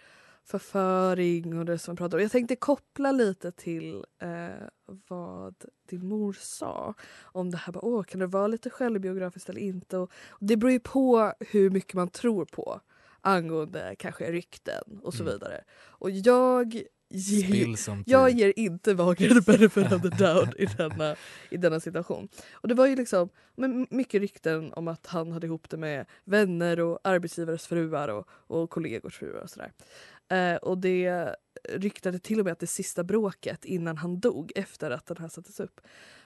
förföring 0.45 1.59
och 1.59 1.65
det 1.65 1.79
som 1.79 1.95
vi 1.95 1.99
pratar 1.99 2.19
om. 2.19 2.23
Jag 2.23 2.33
tänkte 2.33 2.57
koppla 2.57 3.13
lite 3.13 3.53
till 3.53 4.05
eh, 4.23 4.67
vad 5.09 5.55
din 5.91 6.09
mor 6.09 6.37
sa 6.41 6.95
om 7.23 7.51
det 7.51 7.57
här. 7.57 7.73
Bara, 7.73 7.85
Åh, 7.85 8.03
kan 8.03 8.21
det 8.21 8.27
vara 8.27 8.47
lite 8.47 8.71
självbiografiskt 8.71 9.49
eller 9.49 9.61
inte? 9.61 9.97
Och, 9.99 10.11
och 10.29 10.39
det 10.47 10.57
beror 10.57 10.73
ju 10.73 10.81
på 10.81 11.33
hur 11.41 11.71
mycket 11.71 11.95
man 11.95 12.09
tror 12.09 12.45
på 12.45 12.81
angående 13.21 13.95
kanske 13.99 14.33
rykten 14.33 15.01
och 15.03 15.15
så 15.15 15.23
Mm. 15.23 15.33
vidare. 15.35 15.65
Och 15.87 16.11
jag 16.11 16.83
ger, 17.11 17.77
jag 18.07 18.31
tea. 18.31 18.39
ger 18.39 18.53
inte 18.57 18.95
Wagner 18.95 19.41
benefit 19.41 19.93
of 19.93 20.03
the 20.03 20.09
doubt 20.09 20.55
i 20.59 20.67
denna, 20.67 21.17
i 21.51 21.57
denna 21.57 21.81
situation. 21.81 22.29
Och 22.53 22.69
det 22.69 22.75
var 22.75 22.87
ju 22.87 22.97
liksom 22.97 23.29
men 23.57 23.87
mycket 23.91 24.21
rykten 24.21 24.73
om 24.73 24.89
att 24.89 25.07
han 25.07 25.33
hade 25.33 25.47
ihop 25.47 25.71
det 25.71 25.77
med 25.77 26.07
vänner 26.25 26.81
och 26.81 26.99
arbetsgivares 27.05 27.67
fruar 27.67 28.09
och, 28.09 28.29
och 28.31 28.71
kollegors 28.71 29.19
fruar 29.19 29.41
och 29.41 29.51
sådär. 29.51 29.73
Eh, 30.29 30.57
och 30.57 30.79
det 30.79 31.35
ryktade 31.69 32.19
till 32.19 32.39
och 32.39 32.45
med 32.45 32.53
att 32.53 32.59
det 32.59 32.67
sista 32.67 33.05
bråket 33.05 33.65
innan 33.65 33.97
han 33.97 34.21
dog, 34.21 34.53
efter 34.55 34.91
att 34.91 35.07
den 35.07 35.17
här 35.17 35.29
sattes 35.29 35.61
upp, 35.61 35.81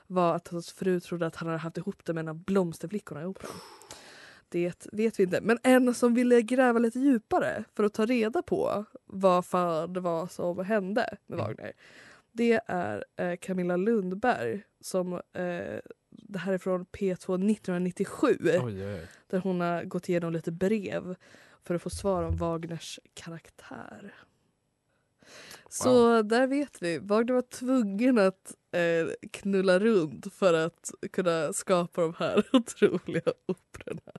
var 0.07 0.37
att 0.37 0.49
hans 0.49 0.73
fru 0.73 1.01
trodde 1.01 1.27
att 1.27 1.37
han 1.37 1.49
hade 1.49 1.59
haft 1.59 1.77
ihop 1.77 2.05
det 2.05 2.12
med 2.12 2.23
en 2.23 2.29
av 2.29 2.45
blomsterflickorna 2.45 3.23
i 3.23 3.25
operan. 3.25 3.57
Det 4.53 4.87
vet 4.93 5.19
vi 5.19 5.23
inte. 5.23 5.41
Men 5.41 5.59
en 5.63 5.95
som 5.95 6.15
ville 6.15 6.43
gräva 6.43 6.79
lite 6.79 6.99
djupare 6.99 7.65
för 7.75 7.85
att 7.85 7.95
ta 7.95 8.07
reda 8.07 8.43
på 8.43 8.85
vad 9.05 9.47
fan 9.47 9.93
det 9.93 10.01
var 10.01 10.27
som 10.27 10.65
hände 10.65 11.17
med 11.27 11.39
Mm. 11.39 11.47
Wagner. 11.47 11.73
Det 12.33 12.61
är 12.67 13.05
eh, 13.17 13.37
Camilla 13.37 13.77
Lundberg 13.77 14.63
som 14.81 15.13
eh, 15.13 15.81
det 16.11 16.39
här 16.39 16.53
är 16.53 16.59
från 16.59 16.87
P2 16.87 17.15
1997 17.15 18.37
Oj, 18.41 18.61
oj, 18.63 19.07
där 19.27 19.38
hon 19.38 19.61
har 19.61 19.85
gått 19.85 20.09
igenom 20.09 20.33
lite 20.33 20.53
brev 20.53 21.17
för 21.62 21.75
att 21.75 21.83
få 21.83 21.91
svar 21.91 22.23
om 22.23 22.37
Wagners 22.37 23.01
karaktär. 23.15 24.15
Så 25.69 26.23
där 26.23 26.47
vet 26.47 26.83
vi. 26.83 26.99
Wagner 26.99 27.35
var 27.35 27.43
tvungen 27.43 28.19
att 28.19 28.55
eh, 28.73 29.29
knulla 29.31 29.79
runt 29.79 30.35
för 30.35 30.55
att 30.55 30.91
kunna 31.12 31.53
skapa 31.53 32.01
de 32.01 32.15
här 32.19 32.45
otroliga 32.53 33.33
operorna. 33.47 34.12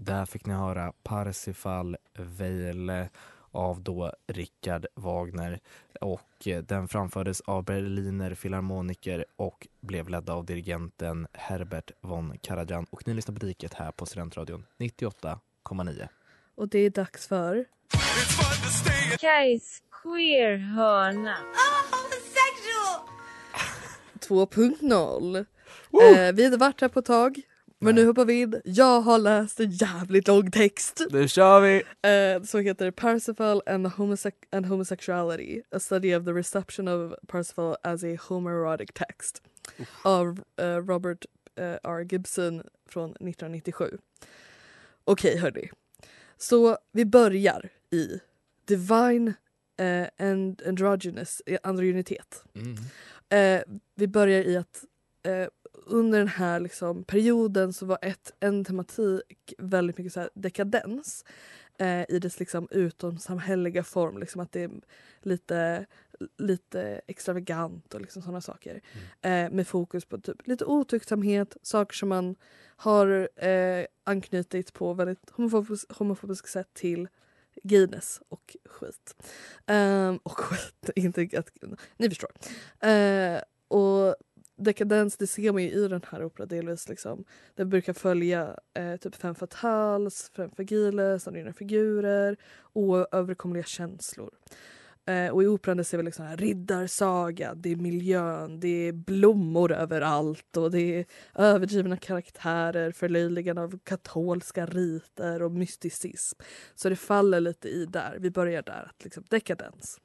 Där 0.00 0.26
fick 0.26 0.46
ni 0.46 0.54
höra 0.54 0.92
Parsifal 1.02 1.96
Weile 2.14 3.08
av 3.50 3.82
då 3.82 4.12
Richard 4.26 4.86
Wagner 4.94 5.60
och 6.00 6.46
eh, 6.46 6.62
den 6.62 6.88
framfördes 6.88 7.40
av 7.40 7.64
Berliner 7.64 8.34
Philharmoniker 8.34 9.24
och 9.36 9.68
blev 9.80 10.08
ledda 10.08 10.32
av 10.32 10.44
dirigenten 10.44 11.26
Herbert 11.32 11.90
von 12.00 12.38
Karajan 12.38 12.86
och 12.90 13.06
ni 13.06 13.14
lyssnar 13.14 13.34
på 13.34 13.46
Diket 13.46 13.74
här 13.74 13.90
på 13.92 14.06
Studentradion 14.06 14.66
98,9. 14.78 16.08
Och 16.54 16.68
det 16.68 16.78
är 16.78 16.90
dags 16.90 17.28
för... 17.28 17.64
Kajs 19.18 19.82
queer-hörna. 20.02 21.36
2.0. 24.20 25.46
Eh, 26.16 26.32
vi 26.32 26.44
hade 26.44 26.56
varit 26.56 26.80
här 26.80 26.88
på 26.88 26.98
ett 26.98 27.06
tag. 27.06 27.42
Men 27.82 27.94
nu 27.94 28.06
hoppar 28.06 28.24
vi 28.24 28.40
in. 28.40 28.60
Jag 28.64 29.00
har 29.00 29.18
läst 29.18 29.60
en 29.60 29.70
jävligt 29.70 30.28
lång 30.28 30.50
text. 30.50 31.00
Nu 31.10 31.28
kör 31.28 31.60
vi! 31.60 31.76
Eh, 32.08 32.42
så 32.42 32.58
heter 32.58 32.90
Parsifal 32.90 33.62
and, 33.66 33.86
homose- 33.86 34.32
and 34.52 34.66
Homosexuality. 34.66 35.62
A 35.70 35.80
study 35.80 36.14
of 36.14 36.24
the 36.24 36.32
reception 36.32 36.88
of 36.88 37.12
Parsifal 37.26 37.76
as 37.82 38.04
a 38.04 38.16
homoerotic 38.28 38.88
text. 38.94 39.42
Av 40.02 40.42
eh, 40.56 40.64
Robert 40.76 41.26
eh, 41.58 41.64
R. 41.82 42.06
Gibson 42.12 42.62
från 42.88 43.10
1997. 43.10 43.98
Okej 45.04 45.36
hörni. 45.38 45.70
Så 46.36 46.78
vi 46.92 47.04
börjar 47.04 47.68
i 47.90 48.20
Divine 48.64 49.34
eh, 49.80 50.28
and 50.28 50.62
Androgynous, 50.66 51.42
eh, 51.46 51.58
androgynitet. 51.62 52.44
Mm. 52.54 52.76
Eh, 53.28 53.62
vi 53.94 54.06
börjar 54.08 54.42
i 54.42 54.56
att 54.56 54.84
under 55.86 56.18
den 56.18 56.28
här 56.28 56.60
liksom, 56.60 57.04
perioden 57.04 57.72
så 57.72 57.86
var 57.86 57.98
ett, 58.02 58.32
en 58.40 58.64
tematik 58.64 59.54
väldigt 59.58 59.98
mycket 59.98 60.12
så 60.12 60.20
här 60.20 60.30
dekadens 60.34 61.24
eh, 61.78 62.04
i 62.08 62.18
dess 62.18 62.40
liksom, 62.40 62.68
utomsamhälleliga 62.70 63.84
form. 63.84 64.18
Liksom, 64.18 64.40
att 64.40 64.52
det 64.52 64.62
är 64.62 64.70
lite, 65.22 65.86
lite 66.38 67.00
extravagant 67.06 67.94
och 67.94 68.00
liksom, 68.00 68.22
sådana 68.22 68.40
saker. 68.40 68.80
Eh, 69.22 69.50
med 69.50 69.66
fokus 69.66 70.04
på 70.04 70.18
typ, 70.18 70.46
lite 70.46 70.64
otuktsamhet, 70.64 71.56
saker 71.62 71.96
som 71.96 72.08
man 72.08 72.36
har 72.76 73.28
eh, 73.44 73.86
anknutit 74.04 74.72
på 74.72 74.94
väldigt 74.94 75.30
homofobisk, 75.30 75.92
homofobisk 75.92 76.46
sätt 76.46 76.74
till 76.74 77.08
gayness 77.62 78.20
och 78.28 78.56
skit. 78.64 79.16
Ehm, 79.66 80.16
och 80.22 80.38
skit, 80.38 80.90
inte 80.96 81.28
att... 81.38 81.50
Ni 81.96 82.08
förstår. 82.08 82.30
Eh, 82.88 83.40
och 83.68 84.16
dekadens, 84.64 85.16
det 85.16 85.26
ser 85.26 85.52
man 85.52 85.62
ju 85.62 85.70
i 85.70 85.88
den 85.88 86.02
här 86.10 86.24
operan 86.24 86.48
delvis. 86.48 86.88
Liksom. 86.88 87.24
Den 87.54 87.68
brukar 87.68 87.92
följa 87.92 88.56
eh, 88.74 88.96
typ 88.96 89.14
fem 89.14 89.34
fatals, 89.34 90.30
fem 90.36 90.50
fragiles, 90.56 91.28
andra 91.28 91.52
figurer 91.52 92.36
och 92.72 93.14
överkomliga 93.14 93.64
känslor. 93.64 94.30
Eh, 95.06 95.28
och 95.28 95.42
i 95.42 95.46
operan 95.46 95.76
det 95.76 95.84
ser 95.84 95.98
vi 95.98 96.04
liksom 96.04 96.26
här 96.26 96.36
riddarsaga, 96.36 97.54
det 97.54 97.72
är 97.72 97.76
miljön, 97.76 98.60
det 98.60 98.88
är 98.88 98.92
blommor 98.92 99.72
överallt 99.72 100.56
och 100.56 100.70
det 100.70 100.98
är 100.98 101.04
överdrivna 101.34 101.96
karaktärer, 101.96 102.92
förlöjligande 102.92 103.62
av 103.62 103.78
katolska 103.84 104.66
riter 104.66 105.42
och 105.42 105.52
mysticism. 105.52 106.38
Så 106.74 106.88
det 106.88 106.96
faller 106.96 107.40
lite 107.40 107.68
i 107.68 107.86
där. 107.86 108.16
Vi 108.20 108.30
börjar 108.30 108.62
där, 108.62 108.90
att 108.90 109.04
liksom 109.04 109.24
dekadens. 109.28 110.00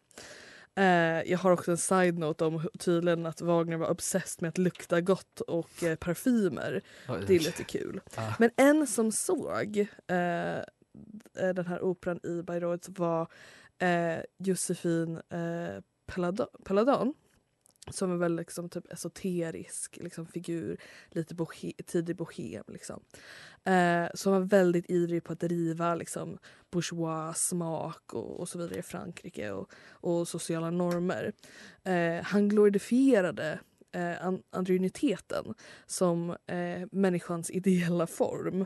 Eh, 0.75 1.31
jag 1.31 1.37
har 1.37 1.51
också 1.51 1.71
en 1.71 1.77
side-note 1.77 2.45
om 2.45 2.67
tydligen 2.79 3.25
att 3.25 3.41
Wagner 3.41 3.77
var 3.77 3.89
obsessed 3.89 4.41
med 4.41 4.49
att 4.49 4.57
lukta 4.57 5.01
gott 5.01 5.41
och 5.41 5.83
eh, 5.83 5.95
parfymer. 5.95 6.81
Det 7.27 7.35
är 7.35 7.39
lite 7.39 7.63
kul. 7.63 8.01
Ah. 8.15 8.33
Men 8.39 8.49
en 8.55 8.87
som 8.87 9.11
såg 9.11 9.77
eh, 10.07 10.59
den 11.33 11.65
här 11.67 11.81
operan 11.81 12.19
i 12.23 12.41
Bayreuth 12.41 12.89
var 12.91 13.27
eh, 13.79 14.17
Josefin 14.37 15.15
eh, 15.15 15.81
Peladan 16.63 17.13
som 17.91 18.11
är 18.11 18.17
väl 18.17 18.35
liksom 18.35 18.69
typ 18.69 18.91
esoterisk 18.91 19.97
liksom 20.01 20.25
figur, 20.25 20.77
lite 21.09 21.35
bohe, 21.35 21.73
tidig 21.85 22.15
bohem. 22.15 22.63
Liksom. 22.67 23.03
Eh, 23.63 24.07
som 24.13 24.33
var 24.33 24.39
väldigt 24.39 24.89
ivrig 24.89 25.23
på 25.23 25.33
att 25.33 25.39
driva 25.39 25.95
liksom, 25.95 26.37
bourgeois 26.71 27.37
smak 27.37 28.13
och, 28.13 28.39
och 28.39 28.49
så 28.49 28.57
vidare 28.57 28.79
i 28.79 28.81
Frankrike 28.81 29.51
och, 29.51 29.71
och 29.89 30.27
sociala 30.27 30.69
normer. 30.69 31.33
Eh, 31.83 32.23
han 32.23 32.49
glorifierade 32.49 33.59
eh, 33.91 34.33
androgyniteten 34.49 35.53
som 35.85 36.29
eh, 36.29 36.87
människans 36.91 37.51
ideella 37.51 38.07
form 38.07 38.65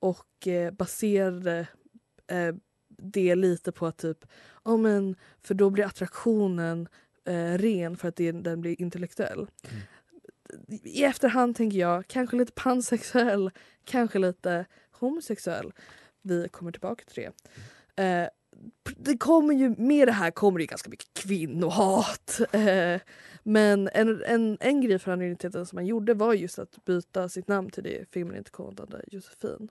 och 0.00 0.46
eh, 0.46 0.70
baserade 0.70 1.68
eh, 2.26 2.54
det 2.88 3.34
lite 3.34 3.72
på 3.72 3.86
att 3.86 3.98
typ, 3.98 4.24
ja 4.64 4.76
men 4.76 5.16
för 5.42 5.54
då 5.54 5.70
blir 5.70 5.84
attraktionen 5.84 6.88
eh, 7.24 7.58
ren 7.58 7.96
för 7.96 8.08
att 8.08 8.16
det, 8.16 8.32
den 8.32 8.60
blir 8.60 8.80
intellektuell. 8.80 9.38
Mm. 9.38 9.82
I 10.84 11.04
efterhand 11.04 11.56
tänker 11.56 11.78
jag 11.78 12.06
kanske 12.06 12.36
lite 12.36 12.52
pansexuell, 12.52 13.50
kanske 13.84 14.18
lite 14.18 14.66
homosexuell. 14.90 15.72
Vi 16.22 16.48
kommer 16.48 16.72
tillbaka 16.72 17.04
till 17.04 17.24
det. 17.24 17.32
Eh, 18.02 18.28
det 18.96 19.16
kommer 19.16 19.54
ju, 19.54 19.74
med 19.78 20.08
det 20.08 20.12
här 20.12 20.30
kommer 20.30 20.58
det 20.58 20.62
ju 20.62 20.66
ganska 20.66 20.90
mycket 20.90 21.14
kvinnohat. 21.14 22.40
Eh, 22.52 23.00
men 23.42 23.88
en, 23.94 24.22
en, 24.24 24.56
en 24.60 24.80
grej 24.80 24.98
för 24.98 25.12
anonymiteten 25.12 25.66
som 25.66 25.78
han 25.78 25.86
gjorde 25.86 26.14
var 26.14 26.34
just 26.34 26.58
att 26.58 26.84
byta 26.84 27.28
sitt 27.28 27.48
namn 27.48 27.70
till 27.70 27.82
det 27.82 28.10
feminint 28.14 28.50
kodade 28.50 29.04
Josefin. 29.06 29.68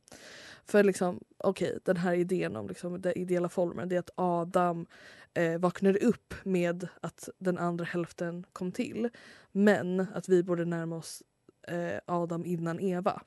För 0.71 0.84
liksom, 0.84 1.19
okej, 1.38 1.79
den 1.84 1.97
här 1.97 2.13
idén 2.13 2.55
om 2.55 2.67
liksom, 2.67 3.01
den 3.01 3.17
ideella 3.17 3.49
formen, 3.49 3.89
det 3.89 3.95
är 3.95 3.99
att 3.99 4.10
Adam 4.15 4.86
eh, 5.34 5.57
vaknade 5.57 5.99
upp 5.99 6.34
med 6.43 6.88
att 7.01 7.29
den 7.38 7.57
andra 7.57 7.86
hälften 7.86 8.45
kom 8.53 8.71
till. 8.71 9.10
Men 9.51 9.99
att 10.13 10.29
vi 10.29 10.43
borde 10.43 10.65
närma 10.65 10.95
oss 10.95 11.23
eh, 11.67 11.99
Adam 12.05 12.45
innan 12.45 12.79
Eva. 12.79 13.21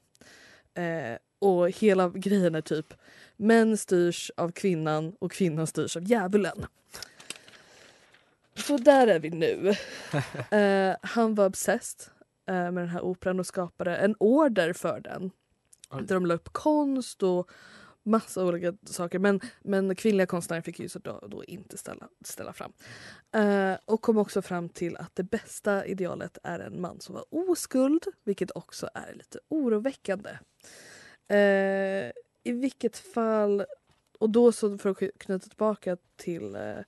Eh, 0.75 1.19
och 1.39 1.71
hela 1.71 2.09
grejen 2.09 2.55
är 2.55 2.61
typ 2.61 2.95
män 3.37 3.77
styrs 3.77 4.31
av 4.37 4.51
kvinnan 4.51 5.17
och 5.19 5.33
kvinnan 5.33 5.67
styrs 5.67 5.97
av 5.97 6.03
djävulen. 6.05 6.67
Så 8.55 8.77
där 8.77 9.07
är 9.07 9.19
vi 9.19 9.31
nu. 9.31 9.75
Eh, 10.59 10.97
han 11.03 11.35
var 11.35 11.47
obsessed 11.47 12.09
eh, 12.49 12.55
med 12.55 12.75
den 12.75 12.89
här 12.89 13.01
operan 13.01 13.41
och 13.41 13.47
skapade 13.47 13.97
en 13.97 14.15
order 14.19 14.73
för 14.73 15.01
den. 15.01 15.31
Där 16.03 16.15
de 16.15 16.27
la 16.27 16.35
upp 16.35 16.53
konst 16.53 17.23
och 17.23 17.51
massa 18.03 18.45
olika 18.45 18.75
saker. 18.85 19.19
Men, 19.19 19.41
men 19.63 19.97
kvinnliga 19.97 20.27
konstnärer 20.27 20.61
fick 20.61 20.81
ju 20.81 20.89
så 20.89 20.99
då, 20.99 21.29
då 21.29 21.45
inte 21.45 21.79
ställa, 21.79 22.09
ställa 22.25 22.53
fram. 22.53 22.73
Eh, 23.33 23.77
och 23.85 24.03
kom 24.03 24.19
också 24.19 24.43
fram 24.43 24.69
till 24.69 24.97
att 24.97 25.17
det 25.17 25.23
bästa 25.23 25.87
idealet 25.87 26.39
är 26.43 26.59
en 26.59 26.81
man 26.81 27.01
som 27.01 27.15
var 27.15 27.25
oskuld. 27.31 28.05
Vilket 28.25 28.51
också 28.55 28.89
är 28.95 29.15
lite 29.15 29.39
oroväckande. 29.49 30.31
Eh, 31.29 32.13
I 32.45 32.53
vilket 32.53 32.97
fall, 32.97 33.65
och 34.19 34.31
då 34.31 34.53
så 34.53 34.79
för 34.79 34.91
att 34.91 35.19
knyta 35.19 35.49
tillbaka 35.49 35.97
till 36.17 36.55
eh, 36.55 36.79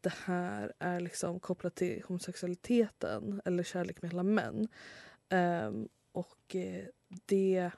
det 0.00 0.12
här 0.24 0.72
är 0.78 1.00
liksom 1.00 1.40
kopplat 1.40 1.74
till 1.74 2.02
homosexualiteten 2.06 3.42
eller 3.44 3.62
kärlek 3.62 4.02
mellan 4.02 4.34
män. 4.34 4.68
Ehm, 5.28 5.88
och 6.12 6.56
eh, 6.56 6.84
det 7.26 7.70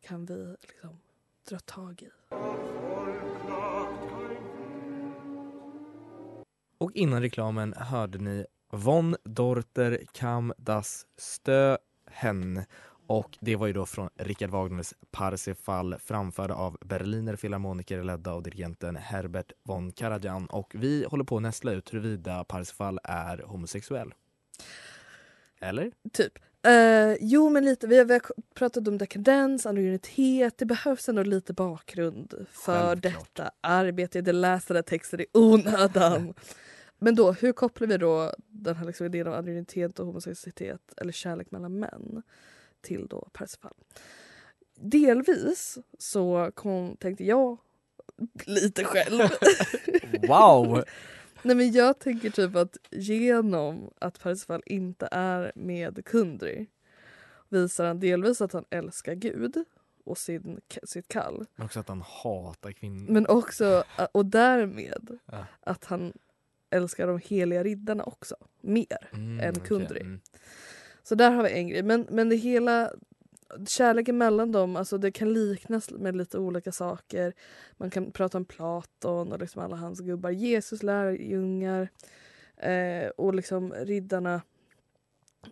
kan 0.00 0.26
vi 0.26 0.56
liksom 0.60 1.00
dra 1.48 1.58
tag 1.58 2.02
i. 2.02 2.10
Och 6.78 6.92
innan 6.94 7.20
reklamen 7.20 7.74
hörde 7.76 8.18
ni 8.18 8.46
Von 8.70 9.16
Dorter 9.24 10.04
kam 10.12 10.52
das 10.56 11.06
Stö 11.16 11.78
hen 12.06 12.64
och 13.06 13.38
det 13.40 13.56
var 13.56 13.66
ju 13.66 13.72
då 13.72 13.86
från 13.86 14.10
Richard 14.16 14.50
Wagners 14.50 14.94
Parsifal 15.10 15.98
framförda 15.98 16.54
av 16.54 16.78
Berliner 16.80 17.36
Philharmoniker 17.36 18.02
ledda 18.02 18.32
av 18.32 18.42
dirigenten 18.42 18.96
Herbert 18.96 19.52
von 19.62 19.92
Karajan 19.92 20.46
och 20.46 20.72
vi 20.74 21.04
håller 21.04 21.24
på 21.24 21.36
att 21.36 21.42
nästla 21.42 21.72
ut 21.72 21.94
huruvida 21.94 22.44
Parsifal 22.44 23.00
är 23.04 23.38
homosexuell. 23.38 24.14
Eller? 25.60 25.92
Typ. 26.12 26.38
Eh, 26.68 27.16
jo 27.20 27.50
men 27.50 27.64
lite, 27.64 27.86
vi 27.86 27.98
har, 27.98 28.04
vi 28.04 28.12
har 28.12 28.22
pratat 28.54 28.88
om 28.88 28.98
dekadens, 28.98 29.66
anonymitet. 29.66 30.58
Det 30.58 30.64
behövs 30.64 31.08
ändå 31.08 31.22
lite 31.22 31.52
bakgrund 31.52 32.46
för 32.52 32.86
Självklart. 32.86 33.02
detta 33.36 33.50
arbete. 33.60 34.18
Jag 34.18 34.34
läste 34.34 34.74
den 34.74 34.84
texten 34.84 35.20
i 35.20 35.26
onödan. 35.32 36.34
men 36.98 37.14
då, 37.14 37.32
hur 37.32 37.52
kopplar 37.52 37.88
vi 37.88 37.96
då 37.96 38.34
den 38.48 38.76
här 38.76 38.86
liksom 38.86 39.06
idén 39.06 39.26
om 39.26 39.32
anonymitet 39.32 39.98
och 39.98 40.06
homosexualitet 40.06 40.80
eller 40.96 41.12
kärlek 41.12 41.50
mellan 41.50 41.78
män 41.78 42.22
till 42.80 43.06
då 43.06 43.28
Parsifal? 43.32 43.74
Delvis 44.80 45.78
så 45.98 46.50
kom, 46.54 46.96
tänkte 46.96 47.24
jag 47.24 47.58
lite 48.46 48.84
själv. 48.84 49.28
Wow! 50.28 50.84
Nej 51.48 51.56
men 51.56 51.72
jag 51.72 51.98
tänker 51.98 52.30
typ 52.30 52.56
att 52.56 52.76
genom 52.90 53.90
att 53.98 54.20
Parsifal 54.20 54.62
inte 54.66 55.08
är 55.10 55.52
med 55.54 56.04
Kundry 56.04 56.66
visar 57.48 57.84
han 57.86 58.00
delvis 58.00 58.40
att 58.40 58.52
han 58.52 58.64
älskar 58.70 59.14
Gud 59.14 59.64
och 60.04 60.18
sin, 60.18 60.60
sitt 60.82 61.08
kall. 61.08 61.46
Men 61.56 61.64
också 61.66 61.80
att 61.80 61.88
han 61.88 62.02
hatar 62.22 62.72
kvinnor. 62.72 63.12
Men 63.12 63.26
också, 63.26 63.84
och 64.12 64.26
därmed 64.26 65.18
Ja. 65.26 65.46
att 65.60 65.84
han 65.84 66.12
älskar 66.70 67.06
de 67.06 67.18
heliga 67.24 67.64
riddarna 67.64 68.04
också. 68.04 68.36
Mer. 68.60 69.08
Mm, 69.12 69.40
än. 69.40 69.60
Kundry. 69.60 70.00
Mm. 70.00 70.20
Så 71.02 71.14
där 71.14 71.30
har 71.30 71.42
vi 71.42 71.50
en 71.52 71.68
grej. 71.68 71.82
Men, 71.82 72.06
men 72.10 72.28
det 72.28 72.36
hela, 72.36 72.92
kärleken 73.68 74.18
mellan 74.18 74.52
dem, 74.52 74.76
alltså 74.76 74.98
det 74.98 75.10
kan 75.10 75.32
liknas 75.32 75.90
med 75.90 76.16
lite 76.16 76.38
olika 76.38 76.72
saker. 76.72 77.34
Man 77.76 77.90
kan 77.90 78.12
prata 78.12 78.38
om 78.38 78.44
Platon 78.44 79.32
och 79.32 79.38
liksom 79.38 79.62
alla 79.62 79.76
hans 79.76 80.00
gubbar. 80.00 80.30
Jesus 80.30 80.82
lärjungar 80.82 81.88
eh, 82.56 83.08
och 83.08 83.34
liksom 83.34 83.72
riddarna 83.74 84.42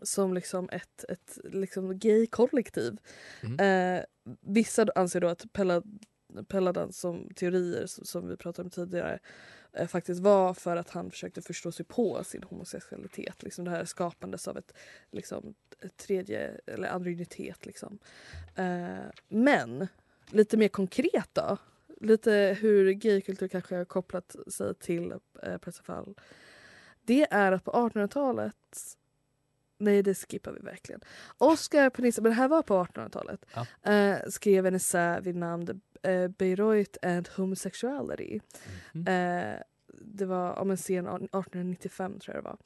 som 0.02 0.34
liksom 0.34 0.68
ett, 0.72 1.04
ett 1.08 1.38
liksom 1.44 1.98
gay-kollektiv. 1.98 2.98
Mm. 3.42 3.96
Eh, 3.98 4.04
vissa 4.40 4.86
anser 4.94 5.20
då 5.20 5.28
att 5.28 5.44
Pella- 5.52 5.82
Pelladan 6.44 6.92
som 6.92 7.28
teorier 7.34 7.86
som, 7.86 8.04
som 8.04 8.28
vi 8.28 8.36
pratade 8.36 8.66
om 8.66 8.70
tidigare 8.70 9.18
eh, 9.72 9.86
faktiskt 9.86 10.20
var 10.20 10.54
för 10.54 10.76
att 10.76 10.90
han 10.90 11.10
försökte 11.10 11.42
förstå 11.42 11.72
sig 11.72 11.86
på 11.86 12.24
sin 12.24 12.42
homosexualitet. 12.42 13.42
Liksom 13.42 13.64
det 13.64 13.70
här 13.70 13.84
skapandes 13.84 14.48
av 14.48 14.58
ett, 14.58 14.72
liksom, 15.12 15.54
ett 15.80 15.96
tredje, 15.96 16.60
eller 16.66 16.88
androgynitet. 16.88 17.66
Liksom. 17.66 17.98
Eh, 18.54 18.96
men 19.28 19.86
lite 20.30 20.56
mer 20.56 20.68
konkret 20.68 21.28
då. 21.32 21.56
Lite 22.00 22.56
hur 22.60 22.90
gaykultur 22.92 23.48
kanske 23.48 23.76
har 23.76 23.84
kopplat 23.84 24.36
sig 24.46 24.74
till 24.74 25.14
eh, 25.42 25.58
Parsifal. 25.58 26.14
Det 27.02 27.26
är 27.30 27.52
att 27.52 27.64
på 27.64 27.70
1800-talet 27.72 28.56
Nej, 29.78 30.02
det 30.02 30.14
skippar 30.14 30.52
vi 30.52 30.60
verkligen. 30.60 31.00
Oscar 31.38 31.90
Panissa, 31.90 32.22
men 32.22 32.30
det 32.30 32.36
här 32.36 32.48
var 32.48 32.62
på 32.62 32.84
1800-talet, 32.84 33.46
Ja. 33.54 33.92
eh, 33.92 34.18
skrev 34.28 34.66
en 34.66 34.74
essä 34.74 35.20
vid 35.20 35.36
namn 35.36 35.80
eh, 36.06 36.28
Bayreuth 36.28 36.98
and 37.02 37.28
Homosexuality. 37.28 38.40
Mhm. 38.92 39.06
Eh, 39.08 39.58
det 40.00 40.24
var 40.24 40.58
om 40.58 40.70
en 40.70 40.76
scen 40.76 41.06
1895 41.06 42.18
tror 42.18 42.36
jag 42.36 42.44
det 42.44 42.48
var. 42.48 42.58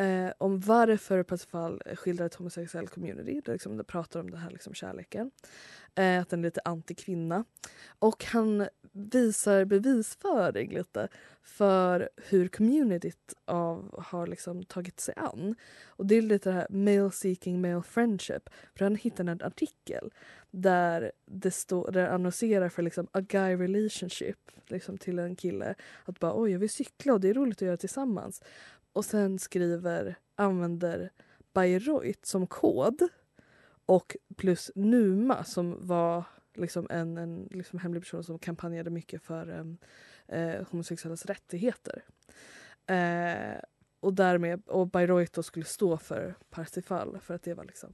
Eh, 0.00 0.32
om 0.38 0.60
varför 0.60 1.22
Parsifal 1.22 1.82
skildrar 1.96 2.26
ett 2.26 2.34
homosexuellt 2.34 2.90
community. 2.90 3.40
Där 3.44 3.52
liksom, 3.52 3.76
det 3.76 3.84
pratar 3.84 4.20
om 4.20 4.30
den 4.30 4.40
här 4.40 4.50
liksom, 4.50 4.74
kärleken. 4.74 5.30
Eh, 5.94 6.20
att 6.20 6.28
den 6.28 6.40
är 6.40 6.44
lite 6.44 6.60
antikvinna. 6.64 7.44
Och 7.98 8.24
han 8.24 8.68
visar 8.92 9.64
bevisföring 9.64 10.74
lite 10.74 11.08
för 11.42 12.08
hur 12.16 12.48
communityt 12.48 13.34
av, 13.44 14.04
har 14.04 14.26
liksom 14.26 14.64
tagit 14.64 15.00
sig 15.00 15.14
an. 15.16 15.54
Och 15.86 16.06
det 16.06 16.14
är 16.14 16.22
lite 16.22 16.50
det 16.50 16.54
här 16.54 16.66
male 16.70 17.10
seeking 17.10 17.60
male 17.60 17.82
friendship. 17.82 18.50
För 18.74 18.84
han 18.84 18.96
hittade 18.96 19.32
en 19.32 19.42
artikel 19.42 20.10
där 20.50 21.12
det 21.26 21.50
står, 21.50 21.92
där 21.92 22.02
det 22.02 22.12
annonserar 22.12 22.68
för 22.68 22.82
liksom 22.82 23.06
a 23.12 23.20
guy 23.20 23.56
relationship 23.56 24.50
liksom 24.66 24.98
till 24.98 25.18
en 25.18 25.36
kille. 25.36 25.74
Att 26.04 26.18
bara 26.18 26.40
oj 26.42 26.50
jag 26.50 26.58
vill 26.58 26.70
cykla 26.70 27.12
och 27.12 27.20
det 27.20 27.28
är 27.28 27.34
roligt 27.34 27.58
att 27.58 27.66
göra 27.66 27.76
tillsammans. 27.76 28.42
Och 28.92 29.04
sen 29.04 29.38
skriver, 29.38 30.14
använder 30.34 31.10
Bayreuth 31.52 32.20
som 32.22 32.46
kod 32.46 33.08
och 33.86 34.16
plus 34.36 34.70
Numa 34.74 35.44
som 35.44 35.86
var 35.86 36.24
liksom 36.54 36.86
en, 36.90 37.18
en 37.18 37.48
liksom 37.50 37.78
hemlig 37.78 38.02
person 38.02 38.24
som 38.24 38.38
kampanjade 38.38 38.90
mycket 38.90 39.22
för 39.22 39.76
eh, 40.28 40.62
homosexuellas 40.70 41.26
rättigheter. 41.26 42.04
Eh, 42.86 43.60
och 44.00 44.14
därmed, 44.14 44.62
och 44.66 44.86
Bayreuth 44.86 45.32
då 45.34 45.42
skulle 45.42 45.64
stå 45.64 45.96
för 45.96 46.34
Parsifal 46.50 47.18
för 47.22 47.34
att 47.34 47.42
det 47.42 47.54
var 47.54 47.64
liksom 47.64 47.92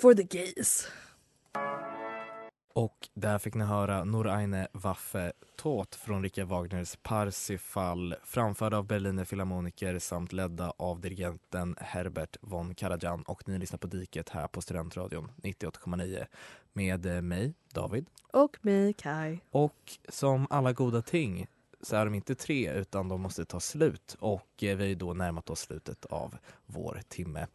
for 0.00 0.14
the 0.14 0.22
gays. 0.22 0.88
Och 2.80 3.08
där 3.14 3.38
fick 3.38 3.54
ni 3.54 3.64
höra 3.64 4.04
Nur 4.04 4.28
eine 4.28 4.68
Waffe 4.72 5.32
Tot 5.56 5.94
från 5.94 6.22
Richard 6.22 6.48
Wagners 6.48 6.96
Parsifal 7.02 8.14
framförda 8.24 8.78
av 8.78 8.86
Berliner 8.86 9.24
Philharmoniker 9.24 9.98
samt 9.98 10.32
ledda 10.32 10.72
av 10.76 11.00
dirigenten 11.00 11.76
Herbert 11.78 12.36
von 12.40 12.74
Karajan 12.74 13.22
och 13.22 13.48
ni 13.48 13.58
lyssnar 13.58 13.78
på 13.78 13.86
Diket 13.86 14.28
här 14.28 14.48
på 14.48 14.60
Studentradion 14.60 15.30
98,9 15.42 16.26
med 16.72 17.06
eh, 17.06 17.22
mig, 17.22 17.54
David. 17.72 18.06
Och 18.32 18.56
mig, 18.60 18.92
Kai. 18.92 19.38
Och 19.50 19.98
som 20.08 20.46
alla 20.50 20.72
goda 20.72 21.02
ting 21.02 21.46
så 21.80 21.96
är 21.96 22.04
de 22.04 22.14
inte 22.14 22.34
tre 22.34 22.72
utan 22.72 23.08
de 23.08 23.20
måste 23.20 23.44
ta 23.44 23.60
slut 23.60 24.16
och 24.20 24.62
eh, 24.62 24.76
vi 24.76 24.82
har 24.82 24.88
ju 24.88 24.94
då 24.94 25.14
närmat 25.14 25.50
oss 25.50 25.60
slutet 25.60 26.04
av 26.04 26.36
vår 26.66 27.00
timme. 27.08 27.46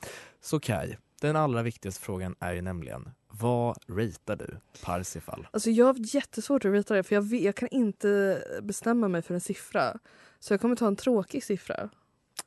Så 0.41 0.59
Kai, 0.59 0.95
Den 1.21 1.35
allra 1.35 1.61
viktigaste 1.61 2.01
frågan 2.01 2.35
är 2.39 2.53
ju 2.53 2.61
nämligen, 2.61 3.11
vad 3.39 3.78
ratear 3.88 4.36
du 4.36 4.58
Parsifal? 4.84 5.48
Alltså 5.52 5.69
jag 5.69 5.86
har 5.86 5.95
jättesvårt 6.15 6.65
att 6.65 6.71
veta 6.71 6.93
det 6.93 7.04
för 7.04 7.15
jag, 7.15 7.21
vet, 7.21 7.41
jag 7.41 7.56
kan 7.56 7.69
inte 7.71 8.41
bestämma 8.62 9.08
mig 9.08 9.21
för 9.21 9.34
en 9.34 9.41
siffra. 9.41 9.98
Så 10.39 10.54
jag 10.54 10.62
kommer 10.62 10.76
ta 10.76 10.88
en 10.88 10.95
tråkig 10.95 11.43
siffra. 11.43 11.89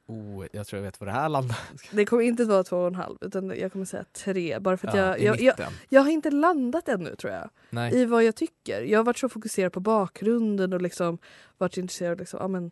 Oh, 0.06 0.46
jag 0.52 0.66
tror 0.66 0.78
jag 0.78 0.84
vet 0.84 1.00
vad 1.00 1.08
det 1.08 1.12
här 1.12 1.28
landar. 1.28 1.58
Det 1.92 2.04
kommer 2.04 2.22
inte 2.22 2.44
vara 2.44 2.64
två 2.64 2.76
och 2.76 2.86
en 2.86 2.94
halv 2.94 3.18
utan 3.20 3.58
jag 3.58 3.72
kommer 3.72 3.84
säga 3.84 4.04
tre. 4.12 4.58
Bara 4.58 4.76
för 4.76 4.88
att 4.88 4.94
Ja, 4.94 5.18
jag, 5.18 5.40
jag, 5.40 5.58
jag, 5.58 5.68
jag 5.88 6.02
har 6.02 6.10
inte 6.10 6.30
landat 6.30 6.88
ännu 6.88 7.16
tror 7.16 7.32
jag. 7.32 7.50
Nej. 7.70 7.94
I 7.94 8.04
vad 8.04 8.24
jag 8.24 8.36
tycker. 8.36 8.82
Jag 8.82 8.98
har 8.98 9.04
varit 9.04 9.18
så 9.18 9.28
fokuserad 9.28 9.72
på 9.72 9.80
bakgrunden 9.80 10.72
och 10.72 10.82
liksom 10.82 11.18
varit 11.58 11.76
intresserad 11.76 12.12
av 12.12 12.18
liksom, 12.18 12.52
men 12.52 12.70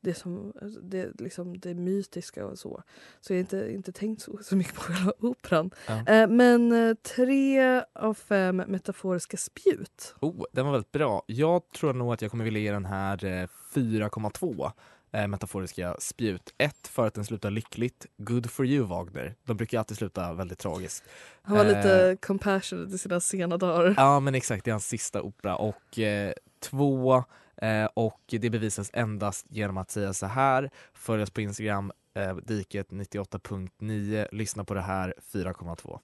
det, 0.00 0.14
som, 0.14 0.52
det, 0.82 1.20
liksom 1.20 1.58
det 1.60 1.74
mytiska 1.74 2.46
och 2.46 2.58
så. 2.58 2.82
Så 3.20 3.32
jag 3.32 3.36
har 3.36 3.40
inte, 3.40 3.72
inte 3.72 3.92
tänkt 3.92 4.22
så, 4.22 4.38
så 4.42 4.56
mycket 4.56 4.74
på 4.74 4.80
själva 4.80 5.12
operan. 5.20 5.70
Ja. 5.86 6.06
Eh, 6.06 6.28
men 6.28 6.72
eh, 6.72 6.94
tre 6.94 7.82
av 7.94 8.14
fem 8.14 8.56
metaforiska 8.56 9.36
spjut. 9.36 10.14
Oh, 10.20 10.44
den 10.52 10.64
var 10.66 10.72
väldigt 10.72 10.92
bra. 10.92 11.22
Jag 11.26 11.62
tror 11.72 11.92
nog 11.92 12.12
att 12.12 12.22
jag 12.22 12.30
kommer 12.30 12.44
vilja 12.44 12.60
ge 12.60 12.72
den 12.72 12.84
här 12.84 13.24
eh, 13.24 13.46
4,2 13.74 14.70
eh, 15.12 15.26
metaforiska 15.26 15.96
spjut. 15.98 16.54
Ett 16.58 16.88
för 16.88 17.06
att 17.06 17.14
den 17.14 17.24
slutar 17.24 17.50
lyckligt. 17.50 18.06
Good 18.16 18.50
for 18.50 18.66
you 18.66 18.86
Wagner. 18.86 19.34
De 19.44 19.56
brukar 19.56 19.78
alltid 19.78 19.96
sluta 19.96 20.32
väldigt 20.32 20.58
tragiskt. 20.58 21.04
Han 21.42 21.56
var 21.56 21.64
Eh. 21.64 21.76
lite 21.76 22.16
compassionate 22.26 22.94
i 22.94 22.98
sina 22.98 23.20
sena 23.20 23.56
dagar. 23.56 23.94
Ja 23.96 24.20
men 24.20 24.34
exakt, 24.34 24.64
det 24.64 24.70
är 24.70 24.72
hans 24.72 24.86
sista 24.88 25.22
opera. 25.22 25.56
Och 25.56 25.98
eh, 25.98 26.32
två, 26.60 27.24
eh, 27.56 27.88
och 27.94 28.20
det 28.26 28.50
bevisas 28.50 28.90
endast 28.92 29.46
genom 29.50 29.78
att 29.78 29.90
säga 29.90 30.12
så 30.12 30.26
här. 30.26 30.70
Följ 30.92 31.22
oss 31.22 31.30
på 31.30 31.40
Instagram, 31.40 31.92
eh, 32.14 32.36
diket 32.36 32.90
98.9. 32.90 34.28
Lyssna 34.32 34.64
på 34.64 34.74
det 34.74 34.82
här, 34.82 35.14
4,2. 35.32 36.00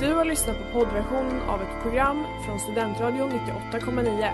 Du 0.00 0.14
har 0.14 0.24
lyssnat 0.24 0.56
på 0.56 0.64
poddversionen 0.72 1.40
av 1.42 1.62
ett 1.62 1.82
program 1.82 2.26
från 2.46 2.60
Studentradion 2.60 3.30
98,9. 3.30 4.30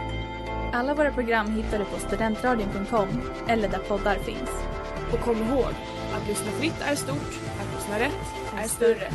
Alla 0.73 0.95
våra 0.95 1.13
program 1.13 1.51
hittar 1.51 1.79
du 1.79 1.85
på 1.85 1.99
studentradion.com 1.99 3.09
eller 3.49 3.69
där 3.69 3.79
poddar 3.79 4.15
finns. 4.15 4.51
Och 5.13 5.21
kom 5.21 5.37
ihåg, 5.37 5.75
att 6.15 6.29
lyssna 6.29 6.51
fritt 6.51 6.81
är 6.81 6.95
stort, 6.95 7.41
att 7.61 7.75
lyssna 7.75 7.99
rätt 7.99 8.57
är 8.57 8.69
större. 8.69 9.11